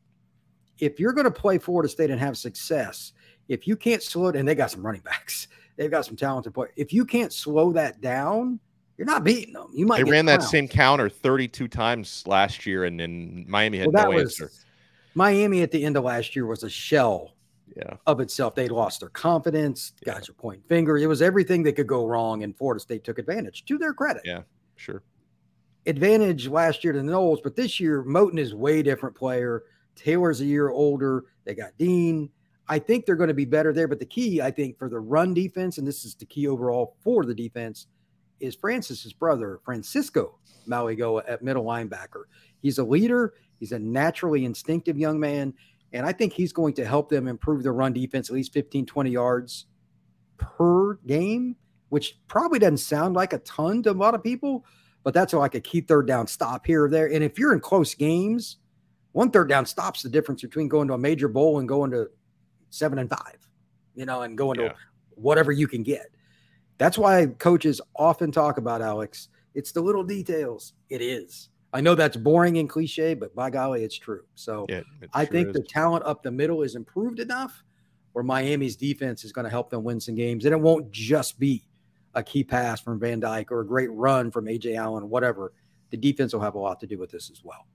If 0.78 0.98
you're 0.98 1.12
going 1.12 1.26
to 1.26 1.32
play 1.32 1.58
Florida 1.58 1.90
State 1.90 2.10
and 2.10 2.20
have 2.20 2.38
success, 2.38 3.12
if 3.50 3.68
you 3.68 3.76
can't 3.76 4.02
slow 4.02 4.30
it, 4.30 4.38
and 4.38 4.48
they 4.48 4.56
got 4.56 4.72
some 4.72 4.86
running 4.86 5.02
backs, 5.06 5.50
they've 5.76 5.92
got 5.92 6.06
some 6.06 6.16
talented 6.16 6.54
players. 6.54 6.72
If 6.78 6.94
you 6.94 7.06
can't 7.06 7.34
slow 7.34 7.74
that 7.74 8.00
down, 8.00 8.62
you're 9.00 9.06
not 9.06 9.24
beating 9.24 9.54
them. 9.54 9.70
You 9.74 9.86
might. 9.86 10.04
They 10.04 10.12
ran 10.12 10.26
that 10.26 10.44
same 10.44 10.68
counter 10.68 11.08
32 11.10 11.70
times 11.70 12.22
last 12.28 12.66
year, 12.66 12.84
and 12.84 13.00
then 13.00 13.46
Miami 13.48 13.78
had 13.78 13.88
Well, 13.94 14.10
no 14.12 14.16
was 14.18 14.24
answer. 14.42 14.52
Miami 15.16 15.62
at 15.62 15.72
the 15.72 15.86
end 15.86 15.96
of 15.96 16.04
last 16.04 16.36
year 16.36 16.46
was 16.46 16.64
a 16.64 16.70
shell 16.70 17.34
Yeah. 17.78 17.96
of 18.06 18.20
itself. 18.20 18.56
They 18.56 18.68
lost 18.68 19.00
their 19.00 19.08
confidence. 19.10 19.94
Guys 20.04 20.28
are 20.28 20.34
pointing 20.34 20.64
fingers. 20.68 21.02
It 21.02 21.08
was 21.08 21.22
everything 21.22 21.64
that 21.64 21.78
could 21.78 21.88
go 21.88 22.06
wrong, 22.06 22.44
and 22.44 22.54
Florida 22.58 22.82
State 22.82 23.06
took 23.06 23.20
advantage. 23.20 23.64
To 23.66 23.78
their 23.78 23.94
credit, 23.94 24.24
Yeah. 24.26 24.42
Sure. 24.76 25.02
advantage 25.86 26.50
last 26.50 26.84
year 26.84 26.92
to 26.92 27.00
the 27.00 27.06
Noles, 27.06 27.40
but 27.42 27.56
this 27.56 27.80
year 27.80 28.04
Moten 28.04 28.38
is 28.38 28.54
way 28.54 28.84
different 28.84 29.16
player. 29.16 29.64
Taylor's 29.96 30.42
a 30.42 30.46
year 30.46 30.70
older. 30.70 31.24
They 31.46 31.56
got 31.56 31.78
Deen. 31.78 32.30
I 32.68 32.80
think 32.80 33.06
they're 33.06 33.16
going 33.16 33.30
to 33.30 33.34
be 33.34 33.46
better 33.46 33.72
there. 33.72 33.88
But 33.88 34.00
the 34.00 34.06
key, 34.06 34.42
I 34.42 34.52
think, 34.52 34.78
for 34.78 34.90
the 34.90 35.00
run 35.00 35.34
defense, 35.34 35.78
and 35.78 35.88
this 35.88 36.04
is 36.04 36.16
the 36.16 36.26
key 36.26 36.48
overall 36.48 36.98
for 37.02 37.26
the 37.26 37.34
defense, 37.34 37.88
is 38.40 38.56
Francis's 38.56 39.14
brother, 39.14 39.60
Francisco 39.64 40.38
Mauigoa 40.68 41.24
at 41.28 41.42
middle 41.44 41.64
linebacker. 41.66 42.24
He's 42.62 42.78
a 42.78 42.84
leader. 42.84 43.34
He's 43.60 43.72
a 43.72 43.80
naturally 43.80 44.46
instinctive 44.46 44.98
young 44.98 45.20
man. 45.20 45.54
And 45.92 46.06
I 46.06 46.12
think 46.12 46.34
he's 46.34 46.54
going 46.54 46.74
to 46.76 46.86
help 46.86 47.10
them 47.10 47.28
improve 47.28 47.64
their 47.64 47.74
run 47.74 47.94
defense 47.94 48.30
at 48.30 48.36
least 48.36 48.54
15, 48.54 48.86
20 48.86 49.10
yards 49.10 49.66
per 50.38 50.96
game, 51.08 51.56
which 51.90 52.20
probably 52.28 52.60
doesn't 52.60 52.78
sound 52.78 53.16
like 53.16 53.34
a 53.34 53.40
ton 53.40 53.82
to 53.84 53.92
a 53.92 53.94
lot 53.94 54.14
of 54.14 54.24
people, 54.24 54.66
but 55.04 55.14
that's 55.14 55.34
like 55.34 55.56
a 55.56 55.60
key 55.60 55.82
third 55.82 56.06
down 56.08 56.28
stop 56.28 56.66
here 56.66 56.86
or 56.86 56.90
there. 56.90 57.08
And 57.12 57.24
if 57.24 57.40
you're 57.40 57.54
in 57.54 57.60
close 57.60 57.96
games, 57.96 58.58
one 59.14 59.32
third 59.32 59.50
down 59.50 59.66
stops 59.66 60.04
the 60.04 60.10
difference 60.10 60.42
between 60.42 60.68
going 60.68 60.88
to 60.90 60.94
a 60.94 60.98
major 60.98 61.28
bowl 61.28 61.60
and 61.60 61.68
going 61.68 61.92
to 61.92 62.08
seven 62.70 63.00
and 63.00 63.10
five, 63.10 63.38
you 63.96 64.06
know, 64.06 64.22
and 64.22 64.38
going 64.38 64.60
Yeah. 64.60 64.70
to 64.70 64.76
whatever 65.16 65.52
you 65.52 65.68
can 65.68 65.84
get. 65.84 66.08
That's 66.80 66.98
why 66.98 67.28
coaches 67.38 67.80
often 67.96 68.32
talk 68.32 68.58
about 68.58 68.82
Alex. 68.82 69.28
It's 69.54 69.72
the 69.72 69.82
little 69.82 70.04
details. 70.04 70.74
It 70.90 71.02
is. 71.02 71.50
I 71.72 71.82
know 71.82 71.94
that's 71.94 72.18
boring 72.18 72.58
and 72.58 72.68
cliche, 72.68 73.14
but 73.14 73.36
by 73.36 73.52
golly, 73.52 73.84
it's 73.84 73.98
true. 73.98 74.24
So 74.34 74.66
Yeah. 74.70 74.82
it 75.02 75.10
I 75.14 75.26
sure 75.26 75.32
think 75.32 75.48
is. 75.50 75.54
the 75.54 75.64
talent 75.64 76.04
up 76.06 76.24
the 76.24 76.32
middle 76.32 76.64
is 76.64 76.76
improved 76.76 77.20
enough 77.20 77.64
where 78.14 78.24
Miami's 78.24 78.76
defense 78.76 79.24
is 79.24 79.32
going 79.32 79.44
to 79.44 79.52
help 79.52 79.70
them 79.70 79.84
win 79.84 80.00
some 80.00 80.16
games. 80.16 80.46
And 80.46 80.54
it 80.54 80.60
won't 80.60 80.90
just 80.90 81.38
be 81.38 81.64
a 82.16 82.24
key 82.24 82.44
pass 82.44 82.82
from 82.82 83.00
Van 83.00 83.20
Dyke 83.20 83.52
or 83.52 83.60
a 83.60 83.68
great 83.68 83.92
run 83.92 84.32
from 84.32 84.46
Ajay 84.46 84.76
Allen, 84.76 85.10
whatever. 85.10 85.54
The 85.92 85.98
defense 85.98 86.34
will 86.34 86.42
have 86.42 86.56
a 86.56 86.60
lot 86.60 86.80
to 86.80 86.88
do 86.88 86.98
with 86.98 87.12
this 87.12 87.30
as 87.30 87.44
well. 87.44 87.68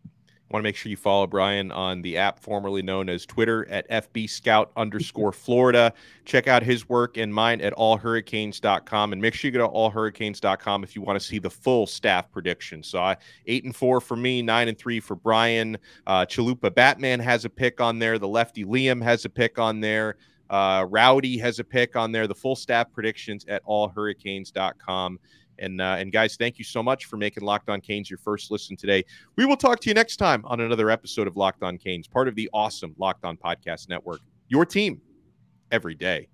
Want 0.51 0.63
to 0.63 0.69
make 0.69 0.77
sure 0.77 0.91
you 0.91 0.97
follow 0.97 1.27
Brian 1.27 1.73
on 1.73 2.03
the 2.03 2.17
app 2.17 2.39
formerly 2.39 2.83
known 2.83 3.09
as 3.09 3.27
Twitter 3.27 3.69
at 3.69 3.89
FB 3.91 4.29
Scout 4.29 4.71
underscore 4.77 5.33
Florida. 5.33 5.93
Check 6.25 6.47
out 6.47 6.63
his 6.63 6.89
work 6.89 7.17
and 7.17 7.35
mine 7.35 7.61
at 7.61 7.75
allhurricanes.com 7.75 9.13
and 9.13 9.21
make 9.21 9.35
sure 9.35 9.51
you 9.51 9.59
go 9.59 9.67
to 9.67 9.73
allhurricanes.com 9.73 10.85
if 10.85 10.95
you 10.95 11.03
want 11.03 11.19
to 11.19 11.27
see 11.27 11.39
the 11.39 11.51
full 11.51 11.87
staff 11.87 12.31
prediction. 12.31 12.83
So 12.83 13.01
I 13.01 13.17
eight 13.47 13.65
and 13.65 13.75
four 13.75 14.01
for 14.01 14.17
me, 14.17 14.43
nine 14.43 14.69
and 14.69 14.79
three 14.79 15.01
for 15.01 15.17
Brian. 15.17 15.79
Uh, 16.07 16.27
Chalupa 16.27 16.75
Batman 16.75 17.21
has 17.21 17.45
a 17.45 17.51
pick 17.51 17.81
on 17.81 17.99
there. 17.99 18.19
The 18.19 18.29
lefty 18.29 18.65
Liam 18.65 19.03
has 19.03 19.25
a 19.25 19.31
pick 19.31 19.59
on 19.59 19.81
there. 19.81 20.17
Uh, 20.51 20.87
Rowdy 20.89 21.39
has 21.39 21.59
a 21.59 21.65
pick 21.65 21.97
on 21.97 22.13
there. 22.13 22.27
The 22.27 22.35
full 22.35 22.55
staff 22.55 22.93
predictions 22.93 23.45
at 23.49 23.65
allhurricanes.com. 23.65 25.19
And 25.59 25.81
uh, 25.81 25.97
and 25.99 26.13
guys, 26.13 26.37
thank 26.37 26.59
you 26.59 26.65
so 26.65 26.83
much 26.83 27.07
for 27.07 27.17
making 27.17 27.45
Locked 27.45 27.69
On 27.69 27.81
Canes 27.81 28.11
your 28.11 28.19
first 28.19 28.51
listen 28.51 28.77
today. 28.77 29.05
We 29.37 29.45
will 29.47 29.57
talk 29.57 29.81
to 29.81 29.89
you 29.89 29.95
next 29.95 30.17
time 30.17 30.45
on 30.47 30.61
another 30.61 30.91
episode 30.91 31.27
of 31.27 31.37
Locked 31.37 31.63
On 31.63 31.79
Canes, 31.79 32.07
part 32.07 32.29
of 32.29 32.35
the 32.35 32.49
awesome 32.53 32.95
Locked 32.99 33.25
On 33.25 33.37
Podcast 33.37 33.89
Network. 33.89 34.21
Your 34.49 34.67
team 34.67 35.01
every 35.71 35.95
day. 35.95 36.29